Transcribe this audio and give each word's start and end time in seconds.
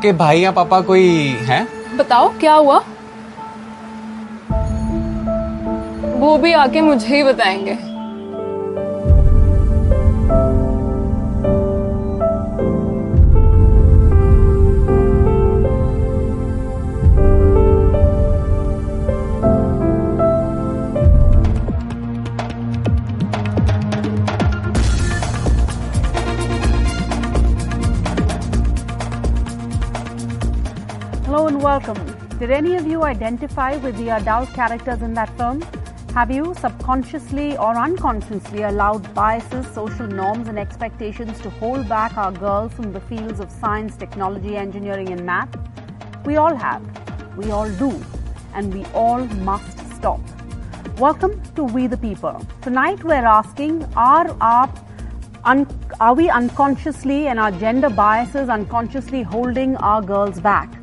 आपके 0.00 0.12
भाई 0.12 0.40
या 0.40 0.50
पापा 0.50 0.80
कोई 0.80 1.08
हैं? 1.48 1.96
बताओ, 1.96 2.28
क्या 2.40 2.54
हुआ? 2.54 2.78
वो 6.20 6.36
भी 6.38 6.52
आके 6.52 6.80
मुझे 6.80 7.16
ही 7.16 7.22
बताएँगे। 7.22 7.89
Welcome. 31.70 32.38
Did 32.40 32.50
any 32.50 32.74
of 32.74 32.84
you 32.84 33.04
identify 33.04 33.76
with 33.76 33.96
the 33.96 34.10
adult 34.10 34.48
characters 34.52 35.02
in 35.02 35.14
that 35.14 35.30
film? 35.38 35.62
Have 36.14 36.28
you 36.28 36.52
subconsciously 36.54 37.56
or 37.58 37.76
unconsciously 37.76 38.62
allowed 38.62 39.14
biases, 39.14 39.68
social 39.68 40.08
norms, 40.08 40.48
and 40.48 40.58
expectations 40.58 41.40
to 41.42 41.50
hold 41.60 41.88
back 41.88 42.16
our 42.16 42.32
girls 42.32 42.72
from 42.72 42.92
the 42.92 43.00
fields 43.02 43.38
of 43.38 43.52
science, 43.52 43.94
technology, 43.96 44.56
engineering, 44.56 45.10
and 45.10 45.24
math? 45.24 45.56
We 46.26 46.38
all 46.38 46.56
have. 46.56 46.82
We 47.36 47.52
all 47.52 47.70
do. 47.84 47.92
And 48.52 48.74
we 48.74 48.84
all 48.86 49.24
must 49.50 49.78
stop. 49.94 50.18
Welcome 50.98 51.40
to 51.54 51.62
We 51.62 51.86
the 51.86 51.98
People. 51.98 52.44
Tonight 52.62 53.04
we're 53.04 53.30
asking 53.36 53.84
are 53.94 54.36
our 54.40 54.68
un- 55.44 55.68
are 56.00 56.14
we 56.14 56.28
unconsciously 56.28 57.28
and 57.28 57.38
our 57.38 57.52
gender 57.52 57.90
biases 57.90 58.48
unconsciously 58.48 59.22
holding 59.22 59.76
our 59.76 60.02
girls 60.02 60.40
back, 60.40 60.79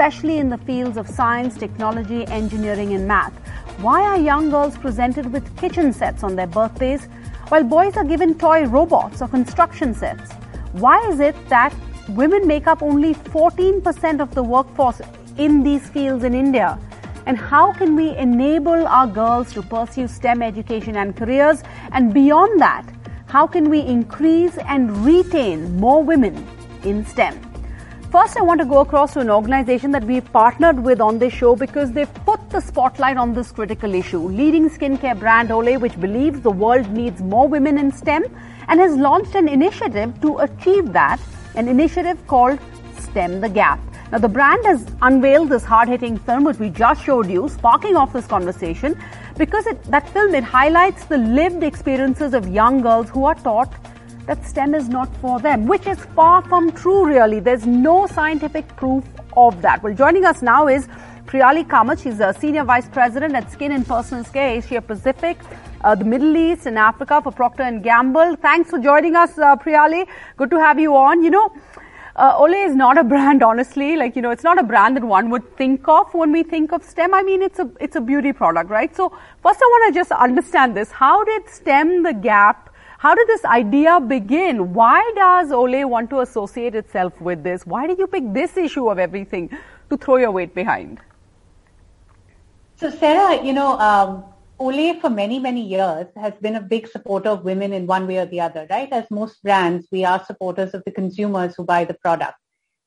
especially 0.00 0.38
in 0.38 0.48
the 0.48 0.56
fields 0.56 0.96
of 0.96 1.06
science, 1.06 1.58
technology, 1.58 2.26
engineering, 2.28 2.94
and 2.94 3.06
math? 3.06 3.34
Why 3.82 4.00
are 4.00 4.16
young 4.18 4.48
girls 4.48 4.78
presented 4.78 5.30
with 5.30 5.54
kitchen 5.58 5.92
sets 5.92 6.22
on 6.22 6.36
their 6.36 6.46
birthdays 6.46 7.04
while 7.48 7.62
boys 7.62 7.98
are 7.98 8.04
given 8.04 8.38
toy 8.38 8.64
robots 8.64 9.20
or 9.20 9.28
construction 9.28 9.92
sets? 9.92 10.32
Why 10.72 11.06
is 11.10 11.20
it 11.20 11.36
that 11.50 11.74
women 12.08 12.46
make 12.46 12.66
up 12.66 12.82
only 12.82 13.12
14% 13.12 14.20
of 14.20 14.34
the 14.34 14.42
workforce 14.42 15.02
in 15.36 15.62
these 15.62 15.90
fields 15.90 16.24
in 16.24 16.32
India? 16.32 16.78
And 17.26 17.36
how 17.36 17.70
can 17.74 17.94
we 17.94 18.16
enable 18.16 18.86
our 18.86 19.06
girls 19.06 19.52
to 19.52 19.60
pursue 19.60 20.08
STEM 20.08 20.40
education 20.40 20.96
and 20.96 21.14
careers? 21.14 21.62
And 21.92 22.14
beyond 22.14 22.58
that, 22.62 22.86
how 23.26 23.46
can 23.46 23.68
we 23.68 23.80
increase 23.80 24.56
and 24.56 25.04
retain 25.04 25.76
more 25.76 26.02
women 26.02 26.48
in 26.84 27.04
STEM? 27.04 27.49
First, 28.10 28.36
I 28.36 28.42
want 28.42 28.58
to 28.58 28.64
go 28.64 28.80
across 28.80 29.12
to 29.12 29.20
an 29.20 29.30
organization 29.30 29.92
that 29.92 30.02
we've 30.02 30.32
partnered 30.32 30.82
with 30.82 31.00
on 31.00 31.20
this 31.20 31.32
show 31.32 31.54
because 31.54 31.92
they've 31.92 32.12
put 32.24 32.40
the 32.50 32.60
spotlight 32.60 33.16
on 33.16 33.34
this 33.34 33.52
critical 33.52 33.94
issue. 33.94 34.18
Leading 34.18 34.68
skincare 34.68 35.16
brand 35.16 35.50
Olay, 35.50 35.80
which 35.80 35.94
believes 36.00 36.40
the 36.40 36.50
world 36.50 36.90
needs 36.90 37.20
more 37.20 37.46
women 37.46 37.78
in 37.78 37.92
STEM 37.92 38.24
and 38.66 38.80
has 38.80 38.96
launched 38.96 39.36
an 39.36 39.46
initiative 39.46 40.20
to 40.22 40.38
achieve 40.38 40.92
that, 40.92 41.20
an 41.54 41.68
initiative 41.68 42.18
called 42.26 42.58
STEM 42.98 43.40
the 43.40 43.48
Gap. 43.48 43.78
Now, 44.10 44.18
the 44.18 44.28
brand 44.28 44.64
has 44.64 44.84
unveiled 45.02 45.48
this 45.48 45.62
hard-hitting 45.62 46.18
film, 46.18 46.42
which 46.42 46.58
we 46.58 46.68
just 46.68 47.04
showed 47.04 47.30
you, 47.30 47.48
sparking 47.48 47.94
off 47.94 48.12
this 48.12 48.26
conversation, 48.26 49.00
because 49.38 49.68
it, 49.68 49.80
that 49.84 50.08
film 50.08 50.34
it 50.34 50.42
highlights 50.42 51.04
the 51.04 51.18
lived 51.18 51.62
experiences 51.62 52.34
of 52.34 52.48
young 52.48 52.80
girls 52.80 53.08
who 53.08 53.24
are 53.24 53.36
taught 53.36 53.72
that 54.30 54.46
STEM 54.46 54.76
is 54.76 54.88
not 54.88 55.08
for 55.16 55.40
them, 55.40 55.66
which 55.66 55.86
is 55.88 55.98
far 56.16 56.40
from 56.50 56.70
true, 56.70 57.04
really. 57.04 57.40
There's 57.40 57.66
no 57.66 58.06
scientific 58.06 58.68
proof 58.76 59.04
of 59.36 59.60
that. 59.62 59.82
Well, 59.82 59.92
joining 59.92 60.24
us 60.24 60.40
now 60.40 60.68
is 60.68 60.86
Priyali 61.26 61.64
Kamath. 61.66 62.04
She's 62.04 62.20
a 62.20 62.32
Senior 62.32 62.62
Vice 62.62 62.88
President 62.88 63.34
at 63.34 63.50
Skin 63.50 63.72
and 63.72 63.84
Personal 63.84 64.22
Care, 64.22 64.50
Asia 64.58 64.80
Pacific, 64.80 65.36
uh, 65.80 65.96
the 65.96 66.04
Middle 66.04 66.36
East 66.36 66.66
and 66.66 66.78
Africa 66.78 67.20
for 67.20 67.32
Procter 67.32 67.68
& 67.80 67.82
Gamble. 67.82 68.36
Thanks 68.36 68.70
for 68.70 68.78
joining 68.78 69.16
us, 69.16 69.36
uh, 69.36 69.56
Priyali. 69.56 70.06
Good 70.36 70.50
to 70.50 70.60
have 70.60 70.78
you 70.78 70.94
on. 70.94 71.24
You 71.24 71.30
know, 71.30 71.52
uh, 72.14 72.38
Olay 72.38 72.64
is 72.68 72.76
not 72.76 72.98
a 72.98 73.04
brand, 73.12 73.42
honestly. 73.42 73.96
Like 73.96 74.14
you 74.14 74.22
know, 74.22 74.30
it's 74.30 74.44
not 74.44 74.60
a 74.60 74.62
brand 74.62 74.96
that 74.96 75.02
one 75.02 75.30
would 75.30 75.56
think 75.56 75.88
of 75.88 76.14
when 76.14 76.30
we 76.30 76.44
think 76.44 76.72
of 76.72 76.84
STEM. 76.84 77.14
I 77.14 77.24
mean, 77.24 77.42
it's 77.42 77.58
a 77.58 77.68
it's 77.80 77.96
a 77.96 78.00
beauty 78.00 78.32
product, 78.32 78.70
right? 78.70 78.94
So 78.94 79.08
first, 79.42 79.60
I 79.60 79.70
want 79.74 79.92
to 79.92 80.00
just 80.00 80.12
understand 80.12 80.76
this. 80.76 80.92
How 80.92 81.24
did 81.24 81.48
STEM 81.48 82.04
the 82.04 82.12
gap? 82.12 82.69
How 83.00 83.14
did 83.14 83.28
this 83.28 83.46
idea 83.46 83.98
begin? 83.98 84.74
Why 84.74 85.10
does 85.16 85.48
Olay 85.48 85.88
want 85.88 86.10
to 86.10 86.20
associate 86.20 86.74
itself 86.74 87.18
with 87.18 87.42
this? 87.42 87.64
Why 87.64 87.86
did 87.86 87.98
you 87.98 88.06
pick 88.06 88.24
this 88.34 88.58
issue 88.58 88.90
of 88.90 88.98
everything 88.98 89.48
to 89.88 89.96
throw 89.96 90.16
your 90.16 90.30
weight 90.30 90.54
behind? 90.54 91.00
So, 92.76 92.90
Sarah, 92.90 93.42
you 93.42 93.54
know, 93.54 93.78
um, 93.78 94.24
Olay 94.60 95.00
for 95.00 95.08
many, 95.08 95.38
many 95.38 95.66
years 95.66 96.08
has 96.14 96.34
been 96.42 96.56
a 96.56 96.60
big 96.60 96.88
supporter 96.88 97.30
of 97.30 97.42
women 97.42 97.72
in 97.72 97.86
one 97.86 98.06
way 98.06 98.18
or 98.18 98.26
the 98.26 98.42
other, 98.42 98.66
right? 98.68 98.92
As 98.92 99.06
most 99.10 99.42
brands, 99.42 99.88
we 99.90 100.04
are 100.04 100.22
supporters 100.22 100.74
of 100.74 100.82
the 100.84 100.92
consumers 100.92 101.54
who 101.56 101.64
buy 101.64 101.86
the 101.86 101.94
product. 101.94 102.36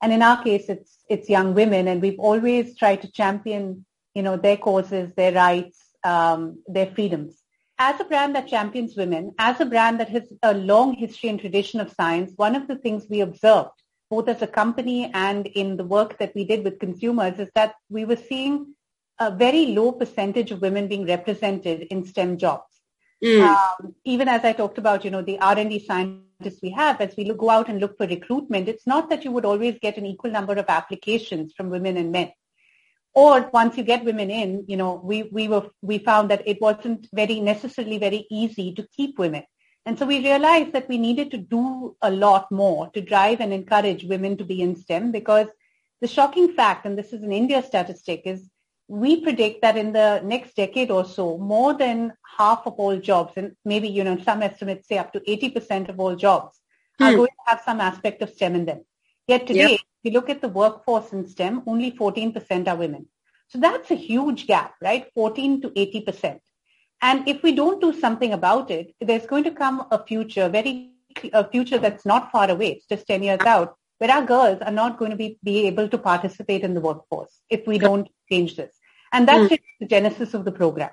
And 0.04 0.14
in 0.14 0.22
our 0.22 0.44
case, 0.44 0.66
it's, 0.70 1.00
it's 1.10 1.28
young 1.28 1.56
women 1.56 1.88
and 1.88 2.04
we've 2.04 2.20
always 2.20 2.78
tried 2.78 3.02
to 3.02 3.12
champion, 3.12 3.84
you 4.14 4.22
know, 4.22 4.38
their 4.38 4.58
causes, 4.58 5.12
their 5.18 5.34
rights, 5.34 5.80
um, 6.04 6.62
their 6.68 6.86
freedoms. 6.86 7.43
As 7.80 8.00
a 8.00 8.06
brand 8.06 8.36
that 8.36 8.48
champions 8.48 8.96
women, 8.96 9.34
as 9.40 9.60
a 9.60 9.66
brand 9.66 10.00
that 10.00 10.10
has 10.10 10.24
a 10.44 10.54
long 10.54 10.94
history 10.94 11.30
and 11.30 11.40
tradition 11.40 11.80
of 11.80 11.92
science, 11.92 12.32
one 12.36 12.56
of 12.56 12.68
the 12.68 12.76
things 12.76 13.06
we 13.10 13.22
observed, 13.22 13.72
both 14.10 14.30
as 14.30 14.42
a 14.42 14.48
company 14.48 15.10
and 15.14 15.48
in 15.48 15.76
the 15.78 15.84
work 15.84 16.18
that 16.20 16.36
we 16.36 16.46
did 16.46 16.64
with 16.64 16.80
consumers, 16.80 17.40
is 17.40 17.50
that 17.56 17.76
we 17.90 18.06
were 18.06 18.16
seeing 18.16 18.76
a 19.20 19.32
very 19.32 19.68
low 19.68 19.92
percentage 19.92 20.52
of 20.52 20.62
women 20.62 20.88
being 20.88 21.06
represented 21.06 21.82
in 21.90 22.06
STEM 22.06 22.38
jobs. 22.38 22.74
Um, 23.82 23.96
even 24.04 24.28
as 24.28 24.44
I 24.44 24.54
talked 24.54 24.78
about, 24.78 25.06
you 25.06 25.12
know, 25.12 25.22
the 25.22 25.40
R&D 25.40 25.86
scientists 25.88 26.62
we 26.62 26.72
have, 26.72 27.00
as 27.00 27.16
we 27.16 27.26
look, 27.26 27.38
go 27.38 27.50
out 27.50 27.70
and 27.70 27.80
look 27.80 27.98
for 27.98 28.06
recruitment, 28.06 28.68
it's 28.68 28.86
not 28.86 29.10
that 29.10 29.24
you 29.24 29.32
would 29.32 29.46
always 29.46 29.80
get 29.80 29.98
an 29.98 30.06
equal 30.06 30.32
number 30.32 30.54
of 30.54 30.66
applications 30.68 31.54
from 31.56 31.70
women 31.70 31.98
and 31.98 32.12
men. 32.12 32.32
Or 33.16 33.50
once 33.54 33.78
you 33.78 33.84
get 33.84 34.06
women 34.06 34.32
in, 34.32 34.66
you 34.68 34.78
know, 34.78 35.00
we, 35.04 35.24
we 35.24 35.48
were, 35.48 35.70
we 35.82 36.00
found 36.00 36.32
that 36.32 36.48
it 36.48 36.60
wasn't 36.62 37.08
very 37.14 37.40
necessarily 37.40 37.98
very 38.00 38.26
easy 38.32 38.74
to 38.74 38.88
keep 38.96 39.20
women. 39.20 39.44
And 39.86 40.00
so 40.00 40.06
we 40.06 40.20
realized 40.20 40.74
that 40.74 40.88
we 40.90 40.98
needed 40.98 41.30
to 41.32 41.38
do 41.38 41.96
a 42.02 42.10
lot 42.10 42.52
more 42.52 42.90
to 42.92 43.02
drive 43.02 43.40
and 43.42 43.54
encourage 43.54 44.04
women 44.06 44.38
to 44.38 44.46
be 44.46 44.62
in 44.62 44.76
STEM 44.76 45.12
because 45.12 45.48
the 46.02 46.08
shocking 46.08 46.54
fact, 46.54 46.86
and 46.86 46.98
this 46.98 47.14
is 47.14 47.22
an 47.22 47.32
India 47.32 47.62
statistic, 47.62 48.24
is 48.26 48.50
we 48.88 49.22
predict 49.22 49.62
that 49.62 49.78
in 49.78 49.94
the 49.94 50.22
next 50.24 50.56
decade 50.56 50.90
or 50.92 51.06
so, 51.06 51.38
more 51.38 51.74
than 51.74 52.14
half 52.38 52.66
of 52.66 52.74
all 52.74 52.98
jobs, 52.98 53.34
and 53.38 53.56
maybe, 53.64 53.88
you 53.88 54.04
know, 54.04 54.18
some 54.20 54.42
estimates 54.42 54.88
say 54.88 54.98
up 54.98 55.14
to 55.14 55.20
80% 55.22 55.90
of 55.90 56.00
all 56.00 56.16
jobs 56.16 56.60
are 57.00 57.12
Hmm. 57.12 57.18
going 57.18 57.30
to 57.30 57.50
have 57.52 57.62
some 57.64 57.80
aspect 57.80 58.22
of 58.22 58.30
STEM 58.30 58.56
in 58.56 58.66
them. 58.66 58.86
Yet 59.28 59.48
today, 59.48 59.72
Yeah. 59.72 59.78
You 60.04 60.12
look 60.12 60.30
at 60.30 60.42
the 60.42 60.50
workforce 60.50 61.14
in 61.14 61.28
STEM, 61.28 61.64
only 61.66 61.92
14% 61.92 62.68
are 62.68 62.76
women. 62.76 63.08
So 63.48 63.60
that's 63.60 63.92
a 63.92 63.96
huge 63.96 64.48
gap, 64.48 64.76
right? 64.82 65.08
14 65.14 65.62
to 65.62 65.70
80%. 65.70 66.40
And 67.02 67.28
if 67.28 67.44
we 67.44 67.52
don't 67.54 67.82
do 67.82 67.94
something 67.94 68.34
about 68.34 68.72
it, 68.72 68.96
there's 69.02 69.26
going 69.26 69.44
to 69.44 69.52
come 69.52 69.86
a 69.92 70.04
future, 70.06 70.50
very 70.50 70.92
a 71.34 71.48
future 71.48 71.78
that's 71.78 72.06
not 72.06 72.32
far 72.32 72.50
away, 72.50 72.72
it's 72.72 72.88
just 72.88 73.06
10 73.08 73.22
years 73.24 73.42
out, 73.46 73.76
where 74.00 74.10
our 74.10 74.26
girls 74.26 74.60
are 74.62 74.72
not 74.72 74.98
going 74.98 75.12
to 75.12 75.18
be, 75.18 75.38
be 75.44 75.68
able 75.68 75.88
to 75.88 75.98
participate 75.98 76.64
in 76.64 76.74
the 76.74 76.82
workforce 76.82 77.42
if 77.50 77.68
we 77.68 77.78
don't 77.78 78.08
change 78.32 78.56
this. 78.56 78.76
And 79.12 79.28
that's 79.28 79.48
Hmm. 79.50 79.56
the 79.80 79.86
genesis 79.88 80.34
of 80.34 80.44
the 80.44 80.52
program. 80.52 80.90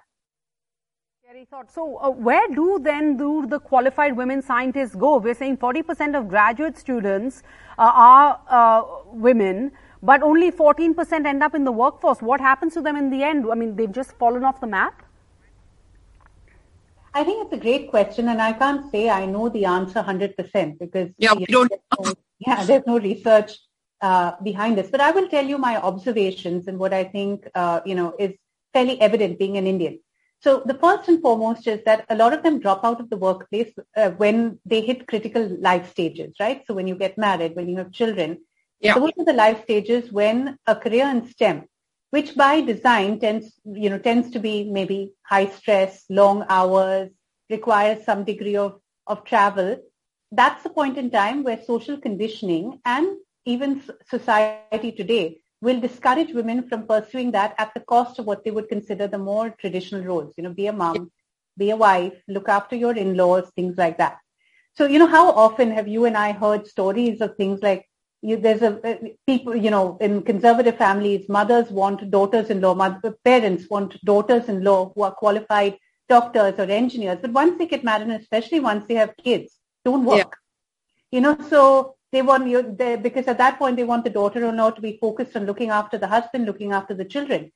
Scary 1.40 1.46
thought. 1.50 1.72
So, 1.72 1.96
uh, 1.96 2.10
where 2.10 2.46
do 2.48 2.78
then 2.82 3.16
do 3.16 3.46
the 3.46 3.58
qualified 3.58 4.16
women 4.16 4.42
scientists 4.42 4.94
go? 4.94 5.16
We're 5.16 5.34
saying 5.34 5.56
40% 5.56 6.18
of 6.18 6.28
graduate 6.28 6.76
students 6.76 7.42
uh, 7.78 7.90
are 7.94 8.40
uh, 8.48 8.82
women, 9.06 9.72
but 10.02 10.22
only 10.22 10.50
14% 10.50 11.26
end 11.26 11.42
up 11.42 11.54
in 11.54 11.64
the 11.64 11.72
workforce. 11.72 12.20
What 12.20 12.40
happens 12.40 12.74
to 12.74 12.82
them 12.82 12.96
in 12.96 13.08
the 13.08 13.22
end? 13.22 13.46
I 13.50 13.54
mean, 13.54 13.74
they've 13.76 13.90
just 13.90 14.12
fallen 14.18 14.44
off 14.44 14.60
the 14.60 14.66
map. 14.66 15.02
I 17.14 17.24
think 17.24 17.46
it's 17.46 17.54
a 17.54 17.62
great 17.62 17.88
question, 17.88 18.28
and 18.28 18.42
I 18.42 18.52
can't 18.52 18.90
say 18.90 19.08
I 19.08 19.24
know 19.24 19.48
the 19.48 19.64
answer 19.64 20.02
100% 20.02 20.78
because 20.78 21.08
Yeah, 21.16 21.32
we 21.32 21.46
don't 21.46 21.70
there's 21.70 22.06
no, 22.06 22.14
yeah, 22.38 22.64
there's 22.64 22.86
no 22.86 22.98
research 22.98 23.52
uh, 24.02 24.32
behind 24.42 24.76
this. 24.76 24.90
But 24.90 25.00
I 25.00 25.10
will 25.10 25.28
tell 25.28 25.46
you 25.46 25.56
my 25.56 25.76
observations 25.78 26.68
and 26.68 26.78
what 26.78 26.92
I 26.92 27.04
think 27.04 27.48
uh, 27.54 27.80
you 27.86 27.94
know 27.94 28.14
is 28.18 28.32
fairly 28.74 29.00
evident 29.00 29.38
being 29.38 29.56
an 29.56 29.66
Indian. 29.66 30.00
So 30.40 30.62
the 30.64 30.74
first 30.74 31.08
and 31.08 31.20
foremost 31.20 31.66
is 31.66 31.82
that 31.84 32.04
a 32.08 32.16
lot 32.16 32.32
of 32.32 32.42
them 32.42 32.60
drop 32.60 32.84
out 32.84 33.00
of 33.00 33.10
the 33.10 33.16
workplace 33.16 33.72
uh, 33.96 34.10
when 34.10 34.58
they 34.64 34.80
hit 34.80 35.06
critical 35.06 35.46
life 35.60 35.90
stages, 35.90 36.34
right? 36.40 36.62
So 36.66 36.74
when 36.74 36.88
you 36.88 36.94
get 36.96 37.18
married, 37.18 37.56
when 37.56 37.68
you 37.68 37.76
have 37.78 37.92
children, 37.92 38.38
Yeah. 38.80 38.94
those 38.94 39.10
are 39.18 39.24
the 39.24 39.32
life 39.32 39.62
stages 39.62 40.12
when 40.12 40.58
a 40.66 40.74
career 40.76 41.06
in 41.08 41.26
STEM, 41.26 41.64
which 42.10 42.34
by 42.36 42.60
design 42.60 43.18
tends, 43.20 43.60
you 43.64 43.90
know, 43.90 43.98
tends 43.98 44.30
to 44.32 44.38
be 44.38 44.64
maybe 44.70 45.12
high 45.22 45.46
stress, 45.46 46.04
long 46.10 46.44
hours, 46.48 47.10
requires 47.50 48.04
some 48.04 48.24
degree 48.24 48.56
of, 48.56 48.80
of 49.06 49.24
travel. 49.24 49.76
That's 50.32 50.62
the 50.62 50.70
point 50.70 50.98
in 50.98 51.10
time 51.10 51.44
where 51.44 51.62
social 51.62 51.98
conditioning 51.98 52.80
and 52.84 53.18
even 53.46 53.82
society 54.08 54.92
today 54.92 55.39
will 55.60 55.80
discourage 55.80 56.32
women 56.32 56.68
from 56.68 56.86
pursuing 56.86 57.30
that 57.32 57.54
at 57.58 57.72
the 57.74 57.80
cost 57.80 58.18
of 58.18 58.26
what 58.26 58.44
they 58.44 58.50
would 58.50 58.68
consider 58.68 59.06
the 59.06 59.18
more 59.18 59.50
traditional 59.50 60.02
roles. 60.02 60.32
You 60.36 60.44
know, 60.44 60.54
be 60.54 60.66
a 60.66 60.72
mom, 60.72 61.10
be 61.58 61.70
a 61.70 61.76
wife, 61.76 62.14
look 62.28 62.48
after 62.48 62.76
your 62.76 62.96
in-laws, 62.96 63.50
things 63.54 63.76
like 63.76 63.98
that. 63.98 64.18
So, 64.74 64.86
you 64.86 64.98
know, 64.98 65.06
how 65.06 65.30
often 65.32 65.70
have 65.72 65.88
you 65.88 66.04
and 66.06 66.16
I 66.16 66.32
heard 66.32 66.66
stories 66.66 67.20
of 67.20 67.36
things 67.36 67.60
like 67.62 67.86
you, 68.22 68.36
there's 68.36 68.62
a 68.62 68.86
uh, 68.86 68.96
people, 69.26 69.56
you 69.56 69.70
know, 69.70 69.96
in 70.00 70.22
conservative 70.22 70.76
families, 70.76 71.28
mothers 71.28 71.70
want 71.70 72.10
daughters-in-law, 72.10 72.74
mother, 72.74 73.14
parents 73.24 73.68
want 73.70 74.02
daughters-in-law 74.04 74.92
who 74.94 75.02
are 75.02 75.12
qualified 75.12 75.76
doctors 76.08 76.54
or 76.58 76.64
engineers. 76.64 77.18
But 77.20 77.32
once 77.32 77.58
they 77.58 77.66
get 77.66 77.84
married, 77.84 78.08
and 78.08 78.20
especially 78.20 78.60
once 78.60 78.84
they 78.86 78.94
have 78.94 79.16
kids, 79.16 79.56
don't 79.84 80.04
work. 80.04 80.18
Yeah. 80.18 80.24
You 81.12 81.20
know, 81.22 81.36
so 81.48 81.96
they 82.12 82.22
want 82.22 82.48
you 82.48 82.74
they, 82.76 82.96
because 82.96 83.26
at 83.26 83.38
that 83.38 83.58
point 83.58 83.76
they 83.76 83.84
want 83.84 84.04
the 84.04 84.10
daughter-in-law 84.10 84.70
to 84.72 84.80
be 84.80 84.98
focused 85.00 85.36
on 85.36 85.46
looking 85.46 85.70
after 85.70 85.98
the 85.98 86.06
husband, 86.06 86.46
looking 86.46 86.72
after 86.72 86.94
the 86.94 87.04
children. 87.04 87.52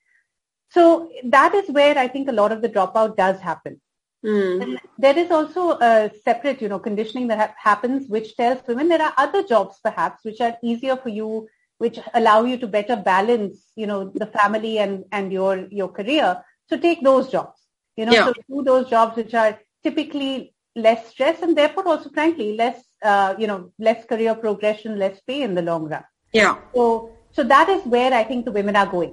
So 0.71 1.11
that 1.25 1.55
is 1.55 1.69
where 1.71 1.97
I 1.99 2.09
think 2.09 2.29
a 2.29 2.33
lot 2.33 2.53
of 2.53 2.63
the 2.63 2.69
dropout 2.69 3.17
does 3.17 3.41
happen. 3.41 3.81
Mm. 4.25 4.79
There 4.99 5.19
is 5.19 5.31
also 5.31 5.79
a 5.81 6.11
separate, 6.25 6.63
you 6.63 6.69
know, 6.69 6.79
conditioning 6.79 7.29
that 7.29 7.39
ha- 7.39 7.55
happens, 7.59 8.09
which 8.09 8.37
tells 8.37 8.67
women 8.67 8.89
there 8.89 9.03
are 9.03 9.13
other 9.19 9.43
jobs 9.43 9.79
perhaps 9.85 10.25
which 10.25 10.41
are 10.41 10.57
easier 10.63 10.97
for 10.97 11.11
you, 11.11 11.47
which 11.79 11.99
allow 12.15 12.45
you 12.45 12.57
to 12.59 12.67
better 12.67 12.97
balance, 12.97 13.73
you 13.77 13.87
know, 13.87 14.11
the 14.15 14.27
family 14.27 14.79
and 14.79 15.05
and 15.13 15.33
your 15.33 15.69
your 15.71 15.89
career. 15.89 16.43
So 16.69 16.79
take 16.79 17.03
those 17.03 17.29
jobs, 17.29 17.61
you 17.97 18.07
know, 18.07 18.13
yeah. 18.13 18.27
so 18.27 18.33
do 18.49 18.63
those 18.63 18.89
jobs 18.89 19.17
which 19.17 19.35
are 19.35 19.59
typically 19.83 20.55
less 20.75 21.09
stress 21.11 21.43
and 21.43 21.57
therefore 21.57 21.87
also, 21.87 22.09
frankly, 22.11 22.57
less, 22.57 22.83
uh, 23.05 23.35
you 23.39 23.47
know, 23.47 23.71
less 23.79 24.05
career 24.07 24.35
progression, 24.35 24.99
less 24.99 25.21
pay 25.21 25.43
in 25.43 25.55
the 25.55 25.63
long 25.63 25.89
run. 25.89 26.05
Yeah. 26.33 26.57
So 26.75 27.11
so 27.33 27.43
that 27.45 27.69
is 27.69 27.85
where 27.85 28.13
I 28.15 28.25
think 28.25 28.45
the 28.45 28.53
women 28.53 28.77
are 28.77 28.87
going. 28.87 29.13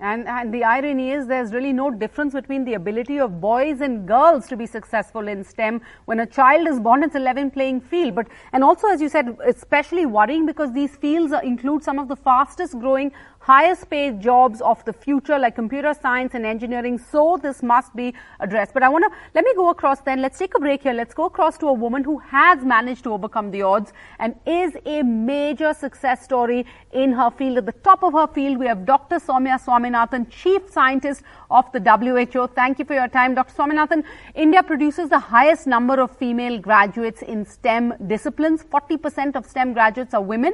And, 0.00 0.28
and 0.28 0.54
the 0.54 0.62
irony 0.62 1.10
is 1.10 1.26
there's 1.26 1.52
really 1.52 1.72
no 1.72 1.90
difference 1.90 2.32
between 2.32 2.64
the 2.64 2.74
ability 2.74 3.18
of 3.18 3.40
boys 3.40 3.80
and 3.80 4.06
girls 4.06 4.46
to 4.46 4.56
be 4.56 4.64
successful 4.64 5.26
in 5.26 5.42
STEM. 5.42 5.80
When 6.04 6.20
a 6.20 6.26
child 6.26 6.68
is 6.68 6.78
born, 6.78 7.02
it's 7.02 7.16
a 7.16 7.18
level 7.18 7.50
playing 7.50 7.80
field. 7.80 8.14
But, 8.14 8.28
and 8.52 8.62
also, 8.62 8.86
as 8.86 9.00
you 9.00 9.08
said, 9.08 9.36
especially 9.44 10.06
worrying 10.06 10.46
because 10.46 10.72
these 10.72 10.94
fields 10.94 11.32
include 11.42 11.82
some 11.82 11.98
of 11.98 12.06
the 12.06 12.14
fastest 12.14 12.78
growing 12.78 13.10
highest 13.48 13.88
paid 13.88 14.20
jobs 14.20 14.60
of 14.60 14.84
the 14.84 14.92
future 14.92 15.38
like 15.38 15.54
computer 15.54 15.94
science 15.94 16.34
and 16.34 16.44
engineering. 16.44 16.98
So 16.98 17.38
this 17.42 17.62
must 17.62 17.96
be 17.96 18.12
addressed. 18.40 18.74
But 18.74 18.82
I 18.82 18.90
want 18.90 19.04
to, 19.06 19.10
let 19.34 19.42
me 19.42 19.54
go 19.54 19.70
across 19.70 20.00
then. 20.02 20.20
Let's 20.20 20.38
take 20.38 20.54
a 20.54 20.60
break 20.60 20.82
here. 20.82 20.92
Let's 20.92 21.14
go 21.14 21.24
across 21.24 21.56
to 21.58 21.68
a 21.68 21.72
woman 21.72 22.04
who 22.04 22.18
has 22.18 22.62
managed 22.62 23.04
to 23.04 23.12
overcome 23.14 23.50
the 23.50 23.62
odds 23.62 23.94
and 24.18 24.34
is 24.46 24.76
a 24.84 25.02
major 25.02 25.72
success 25.72 26.22
story 26.22 26.66
in 26.92 27.12
her 27.12 27.30
field. 27.30 27.56
At 27.56 27.64
the 27.64 27.72
top 27.88 28.02
of 28.02 28.12
her 28.12 28.26
field, 28.26 28.58
we 28.58 28.66
have 28.66 28.84
Dr. 28.84 29.16
Soumya 29.16 29.58
Swaminathan, 29.64 30.28
Chief 30.30 30.68
Scientist 30.70 31.22
of 31.50 31.72
the 31.72 31.80
WHO. 31.80 32.48
Thank 32.48 32.78
you 32.78 32.84
for 32.84 32.94
your 32.94 33.08
time, 33.08 33.34
Dr. 33.34 33.54
Swaminathan. 33.54 34.04
India 34.34 34.62
produces 34.62 35.08
the 35.08 35.18
highest 35.18 35.66
number 35.66 35.98
of 36.00 36.14
female 36.24 36.58
graduates 36.58 37.22
in 37.22 37.46
STEM 37.46 37.94
disciplines. 38.08 38.62
40% 38.64 39.36
of 39.36 39.46
STEM 39.46 39.72
graduates 39.72 40.12
are 40.12 40.22
women 40.22 40.52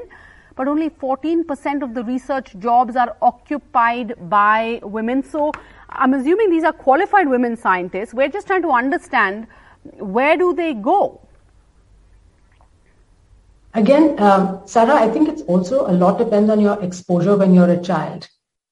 but 0.56 0.68
only 0.68 0.90
14% 0.90 1.82
of 1.82 1.94
the 1.94 2.04
research 2.04 2.54
jobs 2.58 2.96
are 2.96 3.16
occupied 3.22 4.14
by 4.28 4.80
women. 4.82 5.22
So 5.22 5.52
I'm 5.88 6.14
assuming 6.14 6.50
these 6.50 6.64
are 6.64 6.72
qualified 6.72 7.28
women 7.28 7.56
scientists. 7.56 8.14
We're 8.14 8.28
just 8.28 8.46
trying 8.46 8.62
to 8.62 8.70
understand 8.70 9.46
where 9.98 10.36
do 10.36 10.54
they 10.54 10.74
go? 10.74 11.20
Again, 13.74 14.20
um, 14.20 14.62
Sarah, 14.66 14.94
I 14.94 15.10
think 15.10 15.28
it's 15.28 15.42
also 15.42 15.86
a 15.86 15.92
lot 15.92 16.18
depends 16.18 16.48
on 16.48 16.60
your 16.60 16.80
exposure 16.80 17.36
when 17.36 17.54
you're 17.54 17.70
a 17.70 17.82
child. 17.82 18.28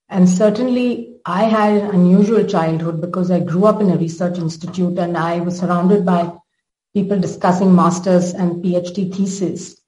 And 0.08 0.28
certainly 0.28 1.16
I 1.24 1.44
had 1.44 1.72
an 1.72 1.90
unusual 1.90 2.44
childhood 2.44 3.00
because 3.00 3.30
I 3.30 3.40
grew 3.40 3.64
up 3.64 3.80
in 3.80 3.90
a 3.90 3.96
research 3.96 4.38
institute 4.38 4.98
and 4.98 5.16
I 5.16 5.40
was 5.40 5.58
surrounded 5.58 6.04
by 6.04 6.32
people 6.94 7.18
discussing 7.18 7.74
masters 7.74 8.34
and 8.34 8.62
PhD 8.62 9.12
theses. 9.12 9.81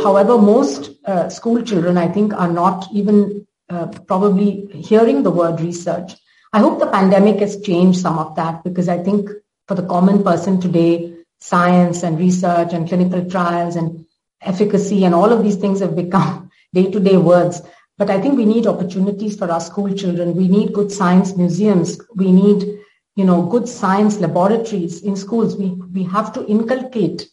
However, 0.00 0.38
most 0.38 0.90
uh, 1.04 1.28
school 1.28 1.62
children, 1.62 1.98
I 1.98 2.08
think, 2.08 2.32
are 2.34 2.50
not 2.50 2.88
even 2.92 3.46
uh, 3.68 3.86
probably 4.06 4.66
hearing 4.74 5.22
the 5.22 5.30
word 5.30 5.60
research. 5.60 6.12
I 6.52 6.60
hope 6.60 6.78
the 6.78 6.86
pandemic 6.86 7.40
has 7.40 7.60
changed 7.60 8.00
some 8.00 8.18
of 8.18 8.36
that 8.36 8.62
because 8.64 8.88
I 8.88 8.98
think 8.98 9.28
for 9.66 9.74
the 9.74 9.86
common 9.86 10.22
person 10.22 10.60
today, 10.60 11.14
science 11.40 12.02
and 12.02 12.18
research 12.18 12.72
and 12.72 12.88
clinical 12.88 13.28
trials 13.28 13.76
and 13.76 14.04
efficacy 14.42 15.04
and 15.04 15.14
all 15.14 15.32
of 15.32 15.42
these 15.42 15.56
things 15.56 15.80
have 15.80 15.96
become 15.96 16.50
day-to-day 16.74 17.16
words. 17.16 17.62
But 17.98 18.10
I 18.10 18.20
think 18.20 18.36
we 18.36 18.44
need 18.44 18.66
opportunities 18.66 19.36
for 19.36 19.50
our 19.50 19.60
school 19.60 19.92
children. 19.94 20.34
We 20.34 20.48
need 20.48 20.72
good 20.72 20.90
science 20.90 21.36
museums. 21.36 22.00
We 22.14 22.32
need, 22.32 22.80
you 23.16 23.24
know, 23.24 23.42
good 23.42 23.68
science 23.68 24.18
laboratories 24.18 25.02
in 25.02 25.16
schools. 25.16 25.56
We, 25.56 25.70
we 25.70 26.02
have 26.04 26.32
to 26.34 26.46
inculcate 26.46 27.28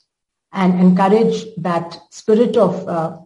and 0.53 0.79
encourage 0.79 1.45
that 1.57 1.97
spirit 2.11 2.57
of 2.57 2.87
uh, 2.87 3.17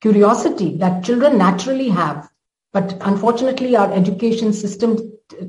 curiosity 0.00 0.76
that 0.78 1.04
children 1.04 1.38
naturally 1.38 1.88
have. 1.88 2.28
But 2.72 2.96
unfortunately, 3.00 3.76
our 3.76 3.92
education 3.92 4.52
system, 4.52 4.98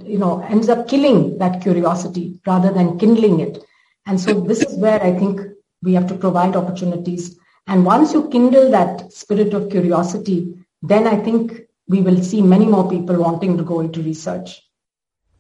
you 0.06 0.18
know, 0.18 0.42
ends 0.42 0.70
up 0.70 0.88
killing 0.88 1.38
that 1.38 1.62
curiosity 1.62 2.40
rather 2.46 2.72
than 2.72 2.98
kindling 2.98 3.40
it. 3.40 3.64
And 4.06 4.20
so 4.20 4.42
this 4.42 4.62
is 4.62 4.78
where 4.78 5.02
I 5.02 5.18
think 5.18 5.42
we 5.84 5.94
have 5.94 6.08
to 6.08 6.16
provide 6.16 6.56
opportunities. 6.56 7.38
And 7.68 7.86
once 7.86 8.14
you 8.14 8.30
kindle 8.30 8.72
that 8.72 9.14
spirit 9.14 9.54
of 9.54 9.70
curiosity, 9.70 10.54
then 10.82 11.08
I 11.08 11.16
think 11.18 11.62
we 11.88 12.02
will 12.02 12.24
see 12.24 12.42
many 12.42 12.66
more 12.66 12.90
people 12.90 13.18
wanting 13.18 13.58
to 13.58 13.64
go 13.64 13.80
into 13.82 14.02
research. 14.02 14.62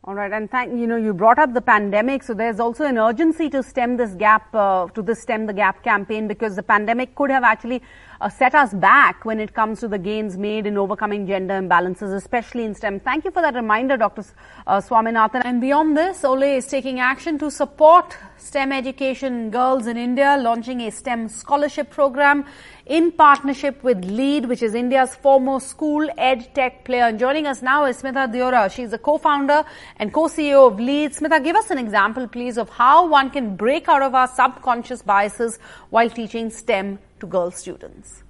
All 0.03 0.15
right, 0.15 0.31
and 0.33 0.49
thank 0.49 0.73
you 0.79 0.87
know 0.87 0.95
you 0.95 1.13
brought 1.13 1.37
up 1.37 1.53
the 1.53 1.61
pandemic, 1.61 2.23
so 2.23 2.33
there's 2.33 2.59
also 2.59 2.85
an 2.85 2.97
urgency 2.97 3.51
to 3.51 3.61
stem 3.61 3.97
this 3.97 4.15
gap, 4.15 4.47
uh, 4.55 4.87
to 4.95 5.03
the 5.03 5.13
stem 5.13 5.45
the 5.45 5.53
gap 5.53 5.83
campaign, 5.83 6.27
because 6.27 6.55
the 6.55 6.63
pandemic 6.63 7.13
could 7.13 7.29
have 7.29 7.43
actually 7.43 7.83
uh, 8.19 8.27
set 8.27 8.55
us 8.55 8.73
back 8.73 9.25
when 9.25 9.39
it 9.39 9.53
comes 9.53 9.79
to 9.79 9.87
the 9.87 9.99
gains 9.99 10.37
made 10.37 10.65
in 10.65 10.75
overcoming 10.75 11.27
gender 11.27 11.53
imbalances, 11.53 12.15
especially 12.15 12.63
in 12.65 12.73
STEM. 12.73 12.99
Thank 12.99 13.25
you 13.25 13.31
for 13.31 13.43
that 13.43 13.53
reminder, 13.53 13.97
Dr. 13.97 14.23
Uh, 14.65 14.81
Swaminathan. 14.81 15.41
And 15.45 15.61
beyond 15.61 15.97
this, 15.97 16.21
Olay 16.21 16.57
is 16.57 16.67
taking 16.67 16.99
action 16.99 17.37
to 17.39 17.51
support 17.51 18.15
STEM 18.37 18.71
education 18.71 19.49
girls 19.49 19.87
in 19.87 19.97
India, 19.97 20.37
launching 20.39 20.81
a 20.81 20.91
STEM 20.91 21.29
scholarship 21.29 21.89
program 21.89 22.45
in 22.85 23.11
partnership 23.11 23.83
with 23.83 24.03
LEAD, 24.03 24.45
which 24.45 24.61
is 24.61 24.73
India's 24.75 25.15
foremost 25.15 25.67
school 25.67 26.07
ed 26.17 26.53
tech 26.53 26.83
player. 26.85 27.03
And 27.05 27.19
joining 27.19 27.47
us 27.47 27.61
now 27.61 27.85
is 27.85 28.01
Smita 28.01 28.31
Deorah. 28.31 28.71
She's 28.71 28.91
the 28.91 28.97
co-founder 28.97 29.63
and 29.97 30.13
co-CEO 30.13 30.71
of 30.71 30.79
LEAD. 30.79 31.11
Smita, 31.11 31.43
give 31.43 31.55
us 31.55 31.69
an 31.69 31.77
example, 31.77 32.27
please, 32.27 32.57
of 32.57 32.69
how 32.69 33.07
one 33.07 33.29
can 33.29 33.55
break 33.55 33.87
out 33.87 34.01
of 34.01 34.15
our 34.15 34.27
subconscious 34.27 35.01
biases 35.01 35.59
while 35.89 36.09
teaching 36.09 36.49
STEM 36.49 36.99
to 37.19 37.27
girl 37.27 37.51
students. 37.51 38.23